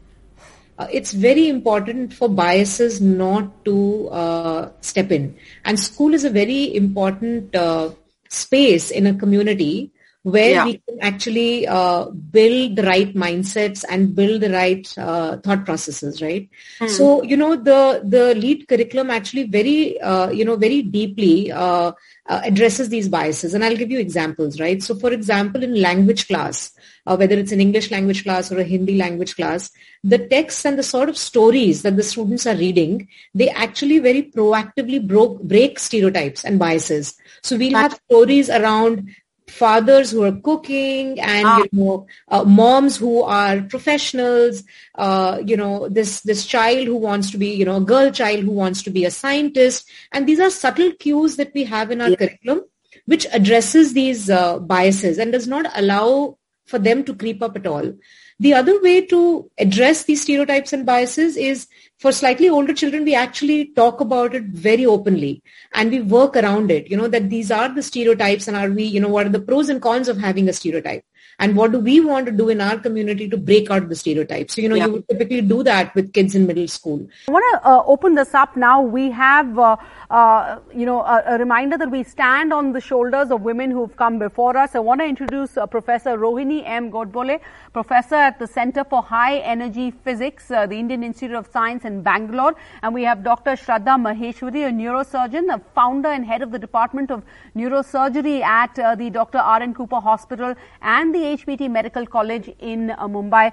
Uh, 0.77 0.87
it's 0.91 1.11
very 1.11 1.47
important 1.47 2.13
for 2.13 2.27
biases 2.27 3.01
not 3.01 3.63
to 3.65 4.09
uh, 4.09 4.71
step 4.81 5.11
in. 5.11 5.37
And 5.65 5.79
school 5.79 6.13
is 6.13 6.23
a 6.23 6.29
very 6.29 6.75
important 6.75 7.55
uh, 7.55 7.91
space 8.29 8.89
in 8.89 9.05
a 9.05 9.13
community 9.13 9.91
where 10.23 10.51
yeah. 10.51 10.65
we 10.65 10.77
can 10.87 10.99
actually 11.01 11.67
uh, 11.67 12.05
build 12.05 12.75
the 12.75 12.83
right 12.83 13.15
mindsets 13.15 13.83
and 13.89 14.15
build 14.15 14.41
the 14.41 14.51
right 14.51 14.93
uh, 14.97 15.37
thought 15.37 15.65
processes 15.65 16.21
right? 16.21 16.49
Mm. 16.79 16.89
so 16.89 17.23
you 17.23 17.35
know 17.35 17.55
the 17.55 18.01
the 18.03 18.35
lead 18.35 18.67
curriculum 18.67 19.09
actually 19.09 19.43
very 19.43 19.99
uh, 20.01 20.29
you 20.29 20.45
know 20.45 20.55
very 20.55 20.81
deeply 20.83 21.51
uh, 21.51 21.91
uh, 22.27 22.41
addresses 22.43 22.89
these 22.89 23.09
biases. 23.09 23.53
And 23.53 23.63
i'll 23.63 23.75
give 23.75 23.91
you 23.91 23.99
examples 23.99 24.59
right? 24.59 24.81
So 24.81 24.95
for 24.95 25.11
example 25.11 25.63
in 25.63 25.81
language 25.81 26.27
class 26.27 26.71
uh, 27.07 27.15
whether 27.15 27.35
it's 27.35 27.51
an 27.51 27.61
english 27.61 27.89
language 27.89 28.23
class 28.23 28.51
or 28.51 28.59
a 28.59 28.63
hindi 28.63 28.95
language 28.95 29.35
class 29.35 29.71
the 30.03 30.19
texts 30.27 30.65
and 30.65 30.77
the 30.77 30.83
sort 30.83 31.09
of 31.09 31.17
stories 31.17 31.81
that 31.81 31.95
the 31.95 32.03
students 32.03 32.45
are 32.45 32.55
reading 32.55 33.07
they 33.33 33.49
actually 33.49 33.99
very 33.99 34.23
proactively 34.23 35.05
broke, 35.05 35.41
break 35.41 35.79
stereotypes 35.79 36.43
and 36.43 36.59
biases. 36.59 37.15
So 37.43 37.57
we'll 37.57 37.75
have 37.75 37.99
stories 38.09 38.49
around 38.49 39.09
fathers 39.47 40.11
who 40.11 40.23
are 40.23 40.31
cooking 40.31 41.19
and 41.19 41.45
ah. 41.45 41.57
you 41.59 41.69
know 41.73 42.07
uh, 42.29 42.43
moms 42.43 42.97
who 42.97 43.21
are 43.21 43.61
professionals 43.61 44.63
uh, 44.95 45.39
you 45.45 45.57
know 45.57 45.89
this 45.89 46.21
this 46.21 46.45
child 46.45 46.87
who 46.87 46.95
wants 46.95 47.31
to 47.31 47.37
be 47.37 47.53
you 47.53 47.65
know 47.65 47.77
a 47.77 47.81
girl 47.81 48.11
child 48.11 48.39
who 48.39 48.51
wants 48.51 48.81
to 48.83 48.89
be 48.89 49.05
a 49.05 49.11
scientist 49.11 49.89
and 50.11 50.27
these 50.27 50.39
are 50.39 50.49
subtle 50.49 50.91
cues 50.93 51.35
that 51.35 51.53
we 51.53 51.63
have 51.63 51.91
in 51.91 52.01
our 52.01 52.09
yeah. 52.09 52.15
curriculum 52.15 52.61
which 53.05 53.25
addresses 53.33 53.93
these 53.93 54.29
uh, 54.29 54.59
biases 54.59 55.17
and 55.17 55.31
does 55.31 55.47
not 55.47 55.65
allow 55.75 56.37
for 56.65 56.79
them 56.79 57.03
to 57.03 57.15
creep 57.15 57.41
up 57.41 57.55
at 57.55 57.67
all 57.67 57.93
the 58.39 58.53
other 58.53 58.81
way 58.81 59.05
to 59.05 59.49
address 59.57 60.03
these 60.03 60.21
stereotypes 60.21 60.73
and 60.73 60.85
biases 60.85 61.35
is 61.35 61.67
for 62.01 62.11
slightly 62.11 62.49
older 62.49 62.73
children, 62.73 63.05
we 63.05 63.13
actually 63.13 63.67
talk 63.75 64.01
about 64.01 64.33
it 64.33 64.45
very 64.45 64.87
openly 64.87 65.43
and 65.75 65.91
we 65.91 66.01
work 66.01 66.35
around 66.35 66.71
it, 66.71 66.89
you 66.89 66.97
know, 66.97 67.07
that 67.07 67.29
these 67.29 67.51
are 67.51 67.69
the 67.69 67.83
stereotypes 67.83 68.47
and 68.47 68.57
are 68.57 68.71
we, 68.71 68.83
you 68.83 68.99
know, 68.99 69.07
what 69.07 69.27
are 69.27 69.29
the 69.29 69.39
pros 69.39 69.69
and 69.69 69.83
cons 69.83 70.07
of 70.07 70.17
having 70.17 70.49
a 70.49 70.53
stereotype? 70.53 71.03
And 71.39 71.55
what 71.55 71.71
do 71.71 71.79
we 71.79 71.99
want 71.99 72.25
to 72.27 72.31
do 72.31 72.49
in 72.49 72.61
our 72.61 72.77
community 72.77 73.27
to 73.29 73.37
break 73.37 73.69
out 73.71 73.89
the 73.89 73.95
stereotypes. 73.95 74.55
So, 74.55 74.61
you 74.61 74.69
know, 74.69 74.75
Yeah. 74.75 74.85
you 74.87 74.93
would 74.93 75.07
typically 75.09 75.41
do 75.41 75.63
that 75.63 75.93
with 75.95 76.13
kids 76.13 76.35
in 76.35 76.45
middle 76.47 76.67
school. 76.67 76.99
I 77.27 77.31
want 77.31 77.45
to 77.53 77.67
uh, 77.69 77.83
open 77.85 78.15
this 78.15 78.33
up 78.33 78.55
now. 78.55 78.81
We 78.81 79.09
have, 79.11 79.57
uh, 79.57 79.75
uh, 80.09 80.59
you 80.73 80.85
know, 80.85 81.01
a, 81.01 81.23
a 81.27 81.37
reminder 81.37 81.77
that 81.77 81.89
we 81.89 82.03
stand 82.03 82.53
on 82.53 82.73
the 82.73 82.81
shoulders 82.81 83.31
of 83.31 83.41
women 83.41 83.71
who've 83.71 83.95
come 83.95 84.19
before 84.19 84.55
us. 84.57 84.75
I 84.75 84.79
want 84.79 85.01
to 85.01 85.05
introduce 85.05 85.57
uh, 85.57 85.65
Professor 85.65 86.17
Rohini 86.17 86.61
M. 86.65 86.91
Godbole, 86.91 87.39
professor 87.73 88.15
at 88.15 88.37
the 88.39 88.47
Center 88.47 88.83
for 88.83 89.01
High 89.01 89.37
Energy 89.39 89.91
Physics, 90.03 90.51
uh, 90.51 90.65
the 90.65 90.77
Indian 90.77 91.03
Institute 91.03 91.35
of 91.35 91.47
Science 91.51 91.85
in 91.85 92.01
Bangalore. 92.01 92.55
And 92.83 92.93
we 92.93 93.03
have 93.03 93.23
Dr. 93.23 93.51
Shraddha 93.51 93.97
Maheshwari, 94.07 94.67
a 94.67 94.71
neurosurgeon, 94.71 95.53
a 95.53 95.59
founder 95.73 96.09
and 96.09 96.25
head 96.25 96.41
of 96.41 96.51
the 96.51 96.59
Department 96.59 97.09
of 97.11 97.23
Neurosurgery 97.55 98.41
at 98.41 98.77
uh, 98.77 98.95
the 98.95 99.09
Dr. 99.09 99.37
R.N. 99.37 99.73
Cooper 99.73 99.99
Hospital 99.99 100.55
and 100.81 101.10
the 101.11 101.19
HBT 101.19 101.69
Medical 101.69 102.05
College 102.05 102.49
in 102.59 102.91
uh, 102.91 103.07
Mumbai. 103.07 103.51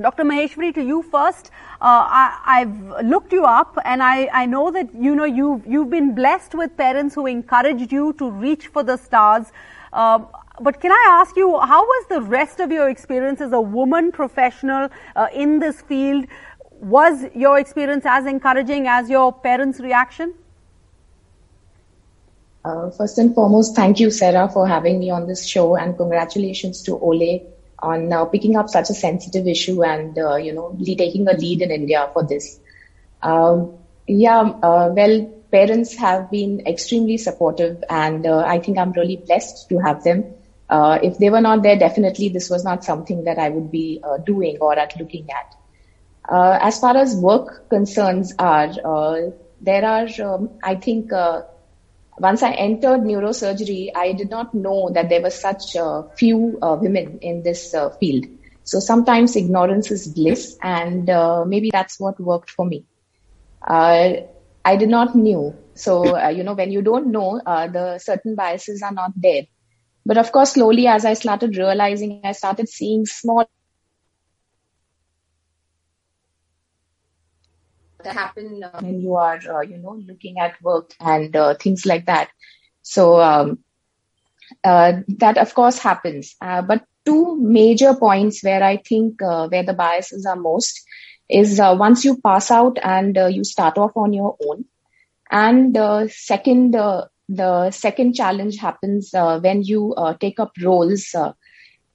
Dr. 0.00 0.22
Maheshwari, 0.22 0.72
to 0.74 0.82
you 0.82 1.02
first. 1.02 1.50
Uh, 1.80 2.04
I, 2.06 2.40
I've 2.44 3.06
looked 3.06 3.32
you 3.32 3.44
up, 3.44 3.78
and 3.84 4.02
I, 4.02 4.28
I 4.32 4.46
know 4.46 4.70
that 4.70 4.94
you 4.94 5.14
know 5.14 5.24
you've 5.24 5.66
you've 5.66 5.90
been 5.90 6.14
blessed 6.14 6.54
with 6.54 6.76
parents 6.76 7.14
who 7.14 7.26
encouraged 7.26 7.90
you 7.90 8.12
to 8.14 8.30
reach 8.30 8.68
for 8.68 8.82
the 8.82 8.96
stars. 8.96 9.46
Uh, 9.92 10.20
but 10.60 10.80
can 10.80 10.92
I 10.92 11.06
ask 11.20 11.36
you, 11.36 11.58
how 11.60 11.82
was 11.82 12.06
the 12.08 12.20
rest 12.20 12.60
of 12.60 12.70
your 12.70 12.88
experience 12.88 13.40
as 13.40 13.52
a 13.52 13.60
woman 13.60 14.10
professional 14.12 14.88
uh, 15.14 15.28
in 15.32 15.58
this 15.58 15.80
field? 15.80 16.26
Was 16.80 17.24
your 17.34 17.58
experience 17.58 18.04
as 18.06 18.26
encouraging 18.26 18.86
as 18.86 19.08
your 19.08 19.32
parents' 19.32 19.80
reaction? 19.80 20.34
Uh, 22.64 22.90
first 22.90 23.18
and 23.18 23.34
foremost, 23.34 23.76
thank 23.76 24.00
you, 24.00 24.10
Sarah, 24.10 24.48
for 24.48 24.66
having 24.66 24.98
me 24.98 25.10
on 25.10 25.26
this 25.26 25.46
show, 25.46 25.76
and 25.76 25.96
congratulations 25.96 26.82
to 26.82 26.98
Olay 26.98 27.46
on 27.78 28.12
uh, 28.12 28.24
picking 28.24 28.56
up 28.56 28.68
such 28.68 28.90
a 28.90 28.94
sensitive 28.94 29.46
issue 29.46 29.84
and 29.84 30.18
uh, 30.18 30.34
you 30.36 30.52
know 30.52 30.76
taking 30.84 31.28
a 31.28 31.32
lead 31.32 31.62
in 31.62 31.70
India 31.70 32.10
for 32.12 32.24
this. 32.24 32.58
Um, 33.22 33.74
yeah, 34.06 34.40
uh, 34.40 34.90
well, 34.92 35.26
parents 35.52 35.94
have 35.96 36.30
been 36.30 36.66
extremely 36.66 37.16
supportive, 37.16 37.82
and 37.88 38.26
uh, 38.26 38.38
I 38.38 38.58
think 38.58 38.78
I'm 38.78 38.92
really 38.92 39.16
blessed 39.16 39.68
to 39.68 39.78
have 39.78 40.02
them. 40.02 40.24
Uh, 40.68 40.98
if 41.02 41.16
they 41.18 41.30
were 41.30 41.40
not 41.40 41.62
there, 41.62 41.78
definitely 41.78 42.28
this 42.28 42.50
was 42.50 42.64
not 42.64 42.84
something 42.84 43.24
that 43.24 43.38
I 43.38 43.48
would 43.48 43.70
be 43.70 44.00
uh, 44.02 44.18
doing 44.18 44.58
or 44.60 44.78
at 44.78 44.98
looking 44.98 45.28
at. 45.30 45.54
Uh, 46.28 46.58
as 46.60 46.78
far 46.78 46.96
as 46.96 47.16
work 47.16 47.68
concerns 47.70 48.34
are, 48.38 49.32
there 49.60 49.84
are, 49.84 50.08
um, 50.22 50.50
I 50.62 50.74
think, 50.74 51.10
once 52.20 52.42
I 52.42 52.52
entered 52.52 53.00
neurosurgery, 53.00 53.90
I 53.94 54.12
did 54.12 54.30
not 54.30 54.54
know 54.54 54.90
that 54.94 55.08
there 55.08 55.22
were 55.22 55.30
such 55.30 55.76
uh, 55.76 56.02
few 56.16 56.58
uh, 56.62 56.76
women 56.80 57.18
in 57.22 57.42
this 57.42 57.74
uh, 57.74 57.90
field. 57.90 58.26
So 58.64 58.80
sometimes 58.80 59.36
ignorance 59.36 59.90
is 59.90 60.06
bliss, 60.06 60.56
and 60.62 61.08
uh, 61.08 61.44
maybe 61.46 61.70
that's 61.72 61.98
what 61.98 62.20
worked 62.20 62.50
for 62.50 62.66
me. 62.66 62.84
Uh, 63.66 64.12
I 64.64 64.76
did 64.76 64.88
not 64.88 65.16
knew. 65.16 65.54
So 65.74 66.16
uh, 66.16 66.28
you 66.28 66.42
know, 66.42 66.54
when 66.54 66.70
you 66.70 66.82
don't 66.82 67.08
know, 67.08 67.40
the 67.44 67.98
certain 67.98 68.34
biases 68.34 68.82
are 68.82 68.92
not 68.92 69.12
there. 69.16 69.44
But 70.04 70.18
of 70.18 70.32
course, 70.32 70.52
slowly 70.52 70.86
as 70.86 71.04
I 71.04 71.14
started 71.14 71.56
realizing, 71.56 72.20
I 72.24 72.32
started 72.32 72.68
seeing 72.68 73.06
small 73.06 73.48
happen 78.04 78.62
uh, 78.62 78.80
when 78.80 79.00
you 79.00 79.14
are, 79.16 79.40
uh, 79.48 79.60
you 79.60 79.78
know, 79.78 80.00
looking 80.06 80.38
at 80.38 80.60
work 80.62 80.92
and 81.00 81.34
uh, 81.34 81.54
things 81.54 81.84
like 81.86 82.06
that. 82.06 82.28
So 82.82 83.20
um, 83.20 83.58
uh, 84.64 85.00
that 85.18 85.38
of 85.38 85.54
course 85.54 85.78
happens. 85.78 86.34
Uh, 86.40 86.62
but 86.62 86.84
two 87.04 87.36
major 87.40 87.94
points 87.94 88.42
where 88.42 88.62
I 88.62 88.76
think 88.76 89.20
uh, 89.22 89.48
where 89.48 89.62
the 89.62 89.74
biases 89.74 90.26
are 90.26 90.36
most 90.36 90.82
is 91.28 91.60
once 91.60 92.04
you 92.04 92.18
pass 92.20 92.50
out 92.50 92.78
and 92.82 93.16
you 93.30 93.44
start 93.44 93.76
off 93.76 93.96
on 93.96 94.12
your 94.12 94.36
own, 94.48 94.64
and 95.30 95.76
second, 96.10 96.72
the 97.28 97.70
second 97.70 98.14
challenge 98.14 98.56
happens 98.56 99.10
when 99.12 99.62
you 99.62 99.94
take 100.20 100.40
up 100.40 100.52
roles 100.62 101.14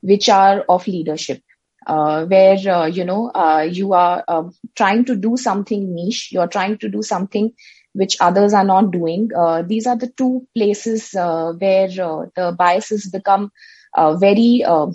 which 0.02 0.30
are 0.30 0.62
of 0.70 0.86
leadership 0.88 1.42
uh, 1.88 2.26
where 2.26 2.58
uh, 2.68 2.86
you 2.86 3.06
know 3.06 3.30
uh, 3.30 3.68
you 3.70 3.94
are 3.94 4.24
uh, 4.28 4.44
trying 4.76 5.06
to 5.06 5.16
do 5.16 5.38
something 5.38 5.94
niche 5.94 6.30
you're 6.32 6.48
trying 6.48 6.78
to 6.78 6.90
do 6.90 7.02
something 7.02 7.52
which 7.94 8.18
others 8.20 8.54
are 8.54 8.64
not 8.64 8.92
doing. 8.92 9.30
Uh, 9.36 9.62
these 9.62 9.88
are 9.88 9.96
the 9.96 10.08
two 10.18 10.48
places 10.56 11.14
uh, 11.16 11.54
where 11.54 11.90
uh, 12.02 12.26
the 12.36 12.56
biases 12.58 13.10
become 13.10 13.52
very 14.20 14.64
uh, 14.66 14.88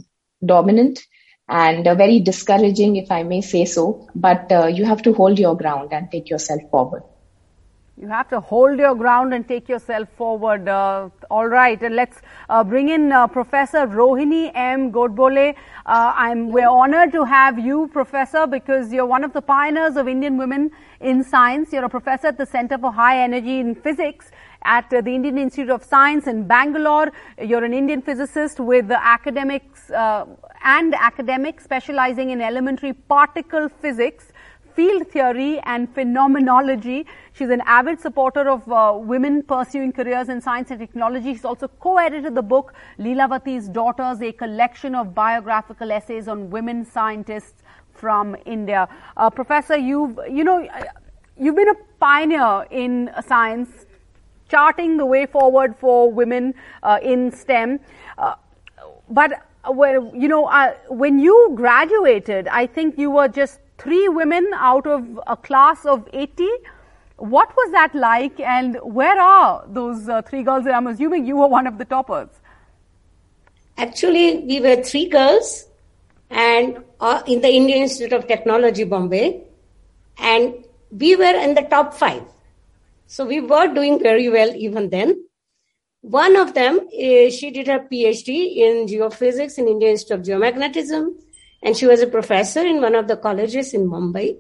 dominant 0.45 1.01
and 1.49 1.85
very 1.85 2.21
discouraging 2.21 2.97
if 2.97 3.11
i 3.11 3.23
may 3.23 3.41
say 3.41 3.65
so. 3.65 4.09
But 4.15 4.51
you 4.75 4.85
have 4.85 5.03
to 5.03 5.15
hold 5.15 5.39
your 5.39 5.57
ground 5.57 5.93
and 5.93 6.11
take 6.11 6.29
yourself 6.29 6.61
forward 6.71 7.03
You 8.01 8.07
have 8.07 8.29
to 8.29 8.39
hold 8.39 8.79
your 8.79 8.95
ground 8.95 9.35
and 9.35 9.49
take 9.49 9.69
yourself 9.69 10.09
forward. 10.17 10.69
Uh, 10.69 11.09
all 11.33 11.49
right, 11.49 11.83
and 11.83 11.97
let's 11.97 12.19
uh, 12.49 12.63
bring 12.63 12.91
in 12.91 13.11
uh, 13.11 13.27
Professor 13.27 13.89
Rohini 13.89 14.53
M. 14.55 14.93
Godbole. 14.93 15.57
Uh, 15.85 16.13
I'm 16.15 16.53
we're 16.53 16.69
honored 16.69 17.11
to 17.11 17.25
have 17.25 17.59
you, 17.59 17.91
Professor, 17.93 18.47
because 18.47 18.93
you're 18.93 19.05
one 19.05 19.25
of 19.25 19.33
the 19.33 19.43
pioneers 19.43 19.97
of 19.97 20.07
Indian 20.07 20.37
women 20.37 20.71
in 21.01 21.25
science. 21.25 21.73
You're 21.73 21.87
a 21.87 21.89
professor 21.89 22.29
at 22.29 22.39
the 22.39 22.47
Center 22.47 22.79
for 22.79 22.93
High 22.93 23.21
Energy 23.21 23.59
in 23.59 23.75
Physics 23.75 24.31
at 24.63 24.93
uh, 24.93 25.01
the 25.01 25.13
Indian 25.13 25.37
Institute 25.37 25.71
of 25.71 25.83
Science 25.83 26.29
in 26.29 26.47
Bangalore. 26.47 27.11
You're 27.43 27.65
an 27.65 27.75
Indian 27.75 28.01
physicist 28.01 28.61
with 28.61 28.93
academics 28.93 29.91
uh, 29.91 30.25
and 30.63 30.95
academic 30.95 31.61
specializing 31.61 32.31
in 32.31 32.41
elementary 32.41 32.93
particle 32.93 33.69
physics 33.69 34.28
field 34.79 35.09
theory 35.09 35.59
and 35.65 35.93
phenomenology. 35.93 37.05
She's 37.33 37.51
an 37.51 37.63
avid 37.67 37.99
supporter 38.01 38.49
of 38.49 38.71
uh, 38.71 38.97
women 38.97 39.43
pursuing 39.43 39.93
careers 39.93 40.29
in 40.29 40.41
science 40.41 40.71
and 40.71 40.79
technology. 40.79 41.33
She's 41.35 41.45
also 41.45 41.67
co-edited 41.67 42.37
the 42.37 42.43
book 42.43 42.75
Lilavati's 42.97 43.69
Daughters, 43.69 44.23
a 44.23 44.31
collection 44.31 44.95
of 44.95 45.17
biographical 45.17 45.91
essays 45.91 46.29
on 46.29 46.49
women 46.49 46.85
scientists 46.85 47.65
from 47.93 48.37
India. 48.47 48.89
Uh, 49.17 49.29
Professor, 49.31 49.77
you've, 49.77 50.17
you 50.31 50.45
know, 50.45 50.65
you've 51.37 51.57
been 51.57 51.71
a 51.71 51.79
pioneer 51.99 52.65
in 52.71 53.11
science, 53.27 53.71
charting 54.49 54.97
the 54.97 55.07
way 55.07 55.27
forward 55.27 55.75
for 55.77 56.13
women 56.13 56.55
uh, 56.85 57.01
in 57.03 57.33
STEM. 57.33 57.81
Uh, 58.17 58.37
but 59.11 59.33
uh, 59.65 59.73
you 60.15 60.29
know, 60.29 60.47
uh, 60.47 60.75
when 60.89 61.19
you 61.19 61.51
graduated, 61.57 62.47
I 62.47 62.69
think 62.69 62.97
you 62.97 63.11
were 63.11 63.27
just 63.27 63.59
three 63.79 64.09
women 64.09 64.47
out 64.55 64.87
of 64.87 65.21
a 65.27 65.37
class 65.37 65.87
of 65.87 66.09
80. 66.13 66.49
What 67.17 67.49
was 67.57 67.73
that 67.73 67.95
like, 67.95 68.39
and 68.41 68.77
where 68.83 69.21
are 69.21 69.65
those 69.69 70.09
uh, 70.09 70.23
three 70.23 70.43
girls? 70.43 70.67
I'm 70.67 70.87
assuming 70.87 71.27
you 71.27 71.37
were 71.37 71.49
one 71.49 71.67
of 71.67 71.79
the 71.79 71.85
toppers. 71.85 72.29
Actually, 73.77 74.39
we 74.45 74.61
were 74.61 74.83
three 74.83 75.09
girls 75.09 75.67
and 76.31 76.79
uh, 77.01 77.23
in 77.27 77.41
the 77.41 77.49
Indian 77.49 77.83
Institute 77.83 78.13
of 78.13 78.27
Technology, 78.27 78.85
Bombay, 78.85 79.43
and 80.19 80.55
we 80.91 81.17
were 81.17 81.25
in 81.25 81.55
the 81.55 81.63
top 81.63 81.95
five. 81.95 82.23
So 83.07 83.25
we 83.25 83.41
were 83.41 83.73
doing 83.73 83.99
very 84.01 84.29
well 84.29 84.55
even 84.55 84.91
then. 84.91 85.25
One 86.03 86.37
of 86.37 86.55
them, 86.55 86.79
uh, 86.79 87.31
she 87.31 87.51
did 87.51 87.67
her 87.67 87.81
PhD 87.81 88.57
in 88.57 88.87
geophysics 88.87 89.59
in 89.59 89.67
Indian 89.67 89.93
Institute 89.93 90.21
of 90.21 90.27
Geomagnetism, 90.27 91.15
and 91.63 91.77
she 91.77 91.87
was 91.87 92.01
a 92.01 92.07
professor 92.07 92.61
in 92.61 92.81
one 92.81 92.95
of 92.95 93.09
the 93.09 93.17
colleges 93.17 93.75
in 93.75 93.89
Mumbai. 93.89 94.37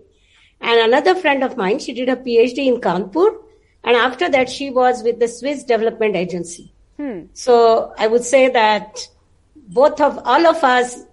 And 0.60 0.80
another 0.80 1.14
friend 1.14 1.44
of 1.44 1.56
mine, 1.56 1.78
she 1.78 1.92
did 1.92 2.08
her 2.08 2.16
PhD 2.16 2.66
in 2.66 2.80
Kanpur, 2.80 3.36
and 3.84 3.96
after 3.96 4.28
that, 4.28 4.48
she 4.48 4.70
was 4.70 5.02
with 5.02 5.20
the 5.20 5.28
Swiss 5.28 5.64
Development 5.64 6.16
Agency. 6.16 6.72
Hmm. 6.96 7.22
So 7.32 7.94
I 7.96 8.08
would 8.08 8.24
say 8.24 8.48
that 8.48 9.08
both 9.54 10.00
of 10.00 10.18
all 10.24 10.46
of 10.46 10.64
us 10.64 11.04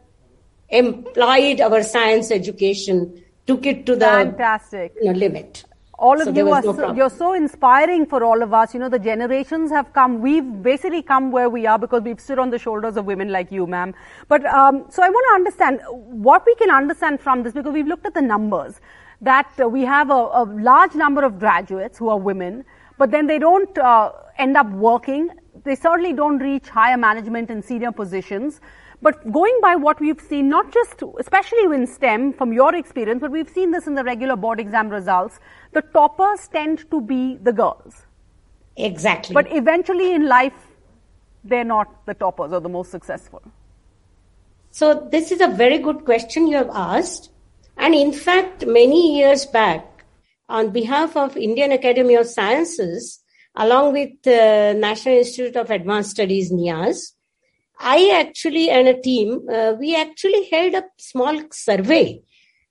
employed 0.69 1.61
our 1.61 1.83
science 1.83 2.31
education, 2.31 3.23
took 3.45 3.65
it 3.65 3.85
to 3.85 3.95
the 3.95 4.05
Fantastic. 4.05 4.93
you 4.99 5.05
know, 5.05 5.17
limit. 5.17 5.63
All 5.97 6.19
of 6.19 6.25
So 6.25 6.31
you 6.31 6.51
are 6.51 6.61
no 6.61 6.73
so, 6.75 6.93
you're 6.93 7.09
so 7.09 7.33
inspiring 7.33 8.05
for 8.05 8.23
all 8.23 8.41
of 8.41 8.53
us. 8.53 8.73
You 8.73 8.79
know, 8.81 8.89
the 8.89 8.99
generations 8.99 9.71
have 9.71 9.93
come. 9.93 10.21
We've 10.21 10.61
basically 10.61 11.01
come 11.01 11.31
where 11.31 11.49
we 11.49 11.65
are 11.65 11.79
because 11.79 12.01
we've 12.03 12.19
stood 12.19 12.37
on 12.37 12.49
the 12.49 12.59
shoulders 12.59 12.97
of 12.97 13.05
women 13.05 13.29
like 13.29 13.51
you, 13.51 13.65
ma'am. 13.65 13.93
But 14.27 14.45
um, 14.45 14.85
so 14.89 15.03
I 15.03 15.09
want 15.09 15.25
to 15.29 15.35
understand 15.35 15.79
what 16.25 16.43
we 16.45 16.55
can 16.55 16.69
understand 16.69 17.21
from 17.21 17.43
this 17.43 17.53
because 17.53 17.73
we've 17.73 17.87
looked 17.87 18.05
at 18.05 18.13
the 18.13 18.21
numbers 18.21 18.81
that 19.21 19.49
uh, 19.61 19.67
we 19.67 19.83
have 19.83 20.09
a, 20.09 20.13
a 20.13 20.43
large 20.43 20.95
number 20.95 21.23
of 21.23 21.39
graduates 21.39 21.97
who 21.97 22.09
are 22.09 22.19
women, 22.19 22.65
but 22.97 23.11
then 23.11 23.27
they 23.27 23.39
don't 23.39 23.77
uh, 23.77 24.11
end 24.37 24.57
up 24.57 24.69
working. 24.71 25.29
They 25.63 25.75
certainly 25.75 26.11
don't 26.11 26.39
reach 26.39 26.67
higher 26.67 26.97
management 26.97 27.49
and 27.49 27.63
senior 27.63 27.93
positions. 27.93 28.59
But 29.01 29.31
going 29.31 29.57
by 29.61 29.75
what 29.75 29.99
we've 29.99 30.21
seen, 30.21 30.49
not 30.49 30.71
just, 30.71 31.03
especially 31.19 31.63
in 31.63 31.85
STEM, 31.85 32.33
from 32.33 32.53
your 32.53 32.73
experience, 32.73 33.21
but 33.21 33.31
we've 33.31 33.49
seen 33.49 33.71
this 33.71 33.87
in 33.87 33.95
the 33.95 34.03
regular 34.03 34.35
board 34.35 34.59
exam 34.59 34.89
results, 34.89 35.39
the 35.73 35.81
toppers 35.81 36.47
tend 36.47 36.89
to 36.91 37.01
be 37.01 37.37
the 37.37 37.53
girls. 37.53 38.05
Exactly. 38.77 39.33
But 39.33 39.51
eventually 39.51 40.13
in 40.13 40.27
life, 40.27 40.53
they're 41.43 41.63
not 41.63 42.05
the 42.05 42.13
toppers 42.13 42.51
or 42.51 42.59
the 42.59 42.69
most 42.69 42.91
successful. 42.91 43.41
So 44.71 45.07
this 45.11 45.31
is 45.31 45.39
a 45.41 45.47
very 45.47 45.77
good 45.77 46.03
question 46.03 46.47
you 46.47 46.57
have 46.57 46.71
asked. 46.73 47.29
And 47.77 47.93
in 47.93 48.11
fact, 48.11 48.65
many 48.65 49.17
years 49.17 49.45
back, 49.45 50.05
on 50.49 50.71
behalf 50.71 51.15
of 51.15 51.37
Indian 51.37 51.71
Academy 51.71 52.15
of 52.15 52.27
Sciences, 52.27 53.19
along 53.55 53.93
with 53.93 54.09
the 54.23 54.75
National 54.77 55.17
Institute 55.17 55.55
of 55.55 55.71
Advanced 55.71 56.11
Studies, 56.11 56.51
NIAS, 56.51 57.14
I 57.79 58.11
actually 58.19 58.69
and 58.69 58.87
a 58.87 59.01
team, 59.01 59.47
uh, 59.49 59.73
we 59.79 59.95
actually 59.95 60.47
held 60.49 60.73
a 60.75 60.83
small 60.97 61.41
survey 61.51 62.21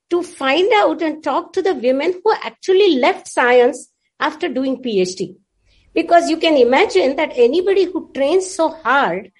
to 0.09 0.23
find 0.23 0.71
out 0.73 1.01
and 1.01 1.23
talk 1.23 1.53
to 1.53 1.61
the 1.61 1.75
women 1.75 2.13
who 2.23 2.33
actually 2.43 2.97
left 2.99 3.27
science 3.27 3.91
after 4.19 4.49
doing 4.49 4.81
PhD. 4.81 5.35
Because 5.93 6.29
you 6.29 6.37
can 6.37 6.57
imagine 6.57 7.15
that 7.15 7.31
anybody 7.35 7.85
who 7.85 8.11
trains 8.13 8.49
so 8.49 8.69
hard 8.69 9.31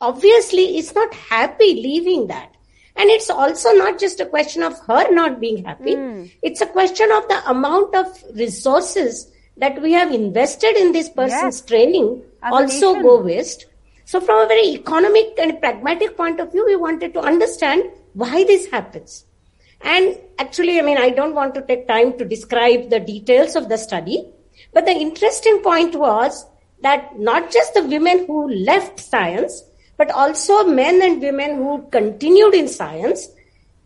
obviously 0.00 0.76
is 0.78 0.94
not 0.94 1.14
happy 1.14 1.74
leaving 1.74 2.26
that. 2.26 2.52
And 2.96 3.08
it's 3.08 3.30
also 3.30 3.72
not 3.72 3.98
just 3.98 4.20
a 4.20 4.26
question 4.26 4.62
of 4.62 4.78
her 4.86 5.12
not 5.12 5.40
being 5.40 5.64
happy. 5.64 5.94
Mm. 5.94 6.30
It's 6.42 6.60
a 6.60 6.66
question 6.66 7.10
of 7.10 7.26
the 7.28 7.42
amount 7.48 7.94
of 7.94 8.06
resources 8.34 9.32
that 9.56 9.80
we 9.80 9.92
have 9.92 10.12
invested 10.12 10.76
in 10.76 10.92
this 10.92 11.08
person's 11.08 11.60
yes. 11.60 11.66
training 11.66 12.22
also 12.42 13.00
go 13.00 13.22
waste. 13.22 13.66
So 14.12 14.20
from 14.20 14.44
a 14.44 14.46
very 14.46 14.74
economic 14.74 15.38
and 15.38 15.58
pragmatic 15.58 16.18
point 16.18 16.38
of 16.38 16.52
view, 16.52 16.66
we 16.66 16.76
wanted 16.76 17.14
to 17.14 17.20
understand 17.20 17.84
why 18.12 18.44
this 18.44 18.66
happens. 18.66 19.24
And 19.80 20.18
actually, 20.38 20.78
I 20.78 20.82
mean, 20.82 20.98
I 20.98 21.08
don't 21.08 21.34
want 21.34 21.54
to 21.54 21.62
take 21.62 21.88
time 21.88 22.18
to 22.18 22.24
describe 22.26 22.90
the 22.90 23.00
details 23.00 23.56
of 23.56 23.70
the 23.70 23.78
study, 23.78 24.28
but 24.74 24.84
the 24.84 24.92
interesting 24.92 25.62
point 25.62 25.94
was 25.94 26.44
that 26.82 27.18
not 27.18 27.50
just 27.50 27.72
the 27.72 27.84
women 27.84 28.26
who 28.26 28.52
left 28.52 29.00
science, 29.00 29.64
but 29.96 30.10
also 30.10 30.62
men 30.64 31.00
and 31.00 31.22
women 31.22 31.56
who 31.56 31.88
continued 31.90 32.52
in 32.52 32.68
science, 32.68 33.30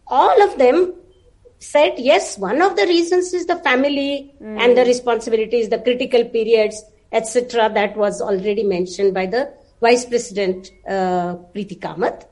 all 0.09 0.42
of 0.42 0.59
them 0.59 0.92
said, 1.61 1.95
yes, 1.99 2.37
one 2.37 2.62
of 2.62 2.75
the 2.75 2.87
reasons 2.87 3.33
is 3.33 3.47
the 3.47 3.61
family 3.61 4.35
mm. 4.42 4.61
and 4.61 4.76
the 4.76 4.85
responsibilities, 4.87 5.68
the 5.68 5.78
critical 5.78 6.25
periods, 6.25 6.83
etc. 7.12 7.71
That 7.73 7.97
was 7.97 8.21
already 8.21 8.64
mentioned 8.64 9.14
by 9.14 9.26
the 9.26 9.54
Vice 9.80 10.04
President 10.04 10.71
uh, 10.88 11.37
Preeti 11.54 11.78
Kamath. 11.78 12.26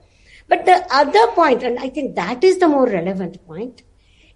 But 0.48 0.66
the 0.66 0.84
other 0.90 1.26
point, 1.28 1.62
and 1.62 1.78
I 1.78 1.88
think 1.88 2.14
that 2.16 2.44
is 2.44 2.58
the 2.58 2.68
more 2.68 2.86
relevant 2.86 3.44
point, 3.46 3.82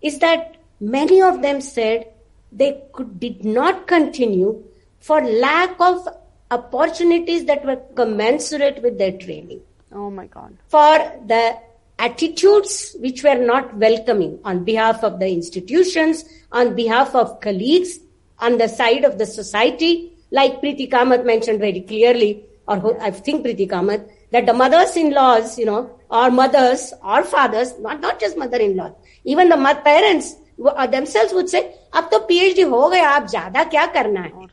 is 0.00 0.18
that 0.20 0.56
many 0.80 1.20
of 1.20 1.42
them 1.42 1.60
said 1.60 2.12
they 2.50 2.82
could, 2.92 3.20
did 3.20 3.44
not 3.44 3.86
continue 3.86 4.64
for 5.00 5.20
lack 5.20 5.78
of 5.80 6.08
opportunities 6.50 7.44
that 7.44 7.64
were 7.64 7.76
commensurate 7.94 8.82
with 8.82 8.98
their 8.98 9.12
training. 9.12 9.60
Oh 9.92 10.10
my 10.10 10.26
God. 10.26 10.56
For 10.68 10.98
the 11.26 11.58
attitudes 11.98 12.96
which 13.00 13.22
were 13.22 13.34
not 13.34 13.74
welcoming 13.76 14.38
on 14.44 14.64
behalf 14.64 15.02
of 15.02 15.18
the 15.18 15.28
institutions, 15.28 16.24
on 16.52 16.74
behalf 16.74 17.14
of 17.14 17.40
colleagues, 17.40 17.98
on 18.38 18.58
the 18.58 18.68
side 18.68 19.04
of 19.04 19.18
the 19.18 19.26
society, 19.26 20.12
like 20.30 20.60
Preeti 20.60 20.88
Kamath 20.90 21.24
mentioned 21.24 21.58
very 21.58 21.80
clearly, 21.80 22.44
or 22.68 23.02
I 23.02 23.10
think 23.10 23.44
Preeti 23.46 23.68
Kamath, 23.68 24.08
that 24.30 24.46
the 24.46 24.52
mothers-in-laws, 24.52 25.58
you 25.58 25.64
know, 25.64 25.90
or 26.10 26.30
mothers 26.30 26.92
or 27.02 27.24
fathers, 27.24 27.78
not, 27.80 28.00
not 28.00 28.20
just 28.20 28.36
mother-in-law, 28.36 28.94
even 29.24 29.48
the 29.48 29.80
parents 29.84 30.36
uh, 30.64 30.86
themselves 30.86 31.32
would 31.32 31.48
say, 31.48 31.72
अब 31.94 32.08
तो 32.12 32.18
PhD 32.28 32.64
हो 32.70 32.88
गया 32.88 33.08
आप 33.08 33.26
ज़्यादा 33.28 33.64
क्या 33.64 33.86
करना 33.96 34.20
है 34.20 34.46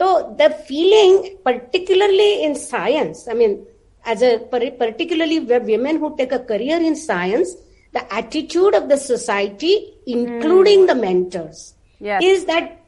So 0.00 0.34
the 0.36 0.50
feeling, 0.68 1.36
particularly 1.44 2.42
in 2.44 2.56
science, 2.56 3.28
I 3.28 3.34
mean, 3.34 3.64
as 4.04 4.20
a 4.20 4.38
particularly 4.38 5.38
where 5.38 5.60
women 5.60 5.98
who 5.98 6.16
take 6.16 6.32
a 6.32 6.40
career 6.40 6.80
in 6.82 6.96
science, 6.96 7.54
the 7.92 8.12
attitude 8.12 8.74
of 8.74 8.88
the 8.88 8.96
society, 8.96 9.94
including 10.06 10.80
mm. 10.80 10.86
the 10.88 10.94
mentors, 10.96 11.74
yes. 12.00 12.20
is 12.22 12.44
that 12.46 12.78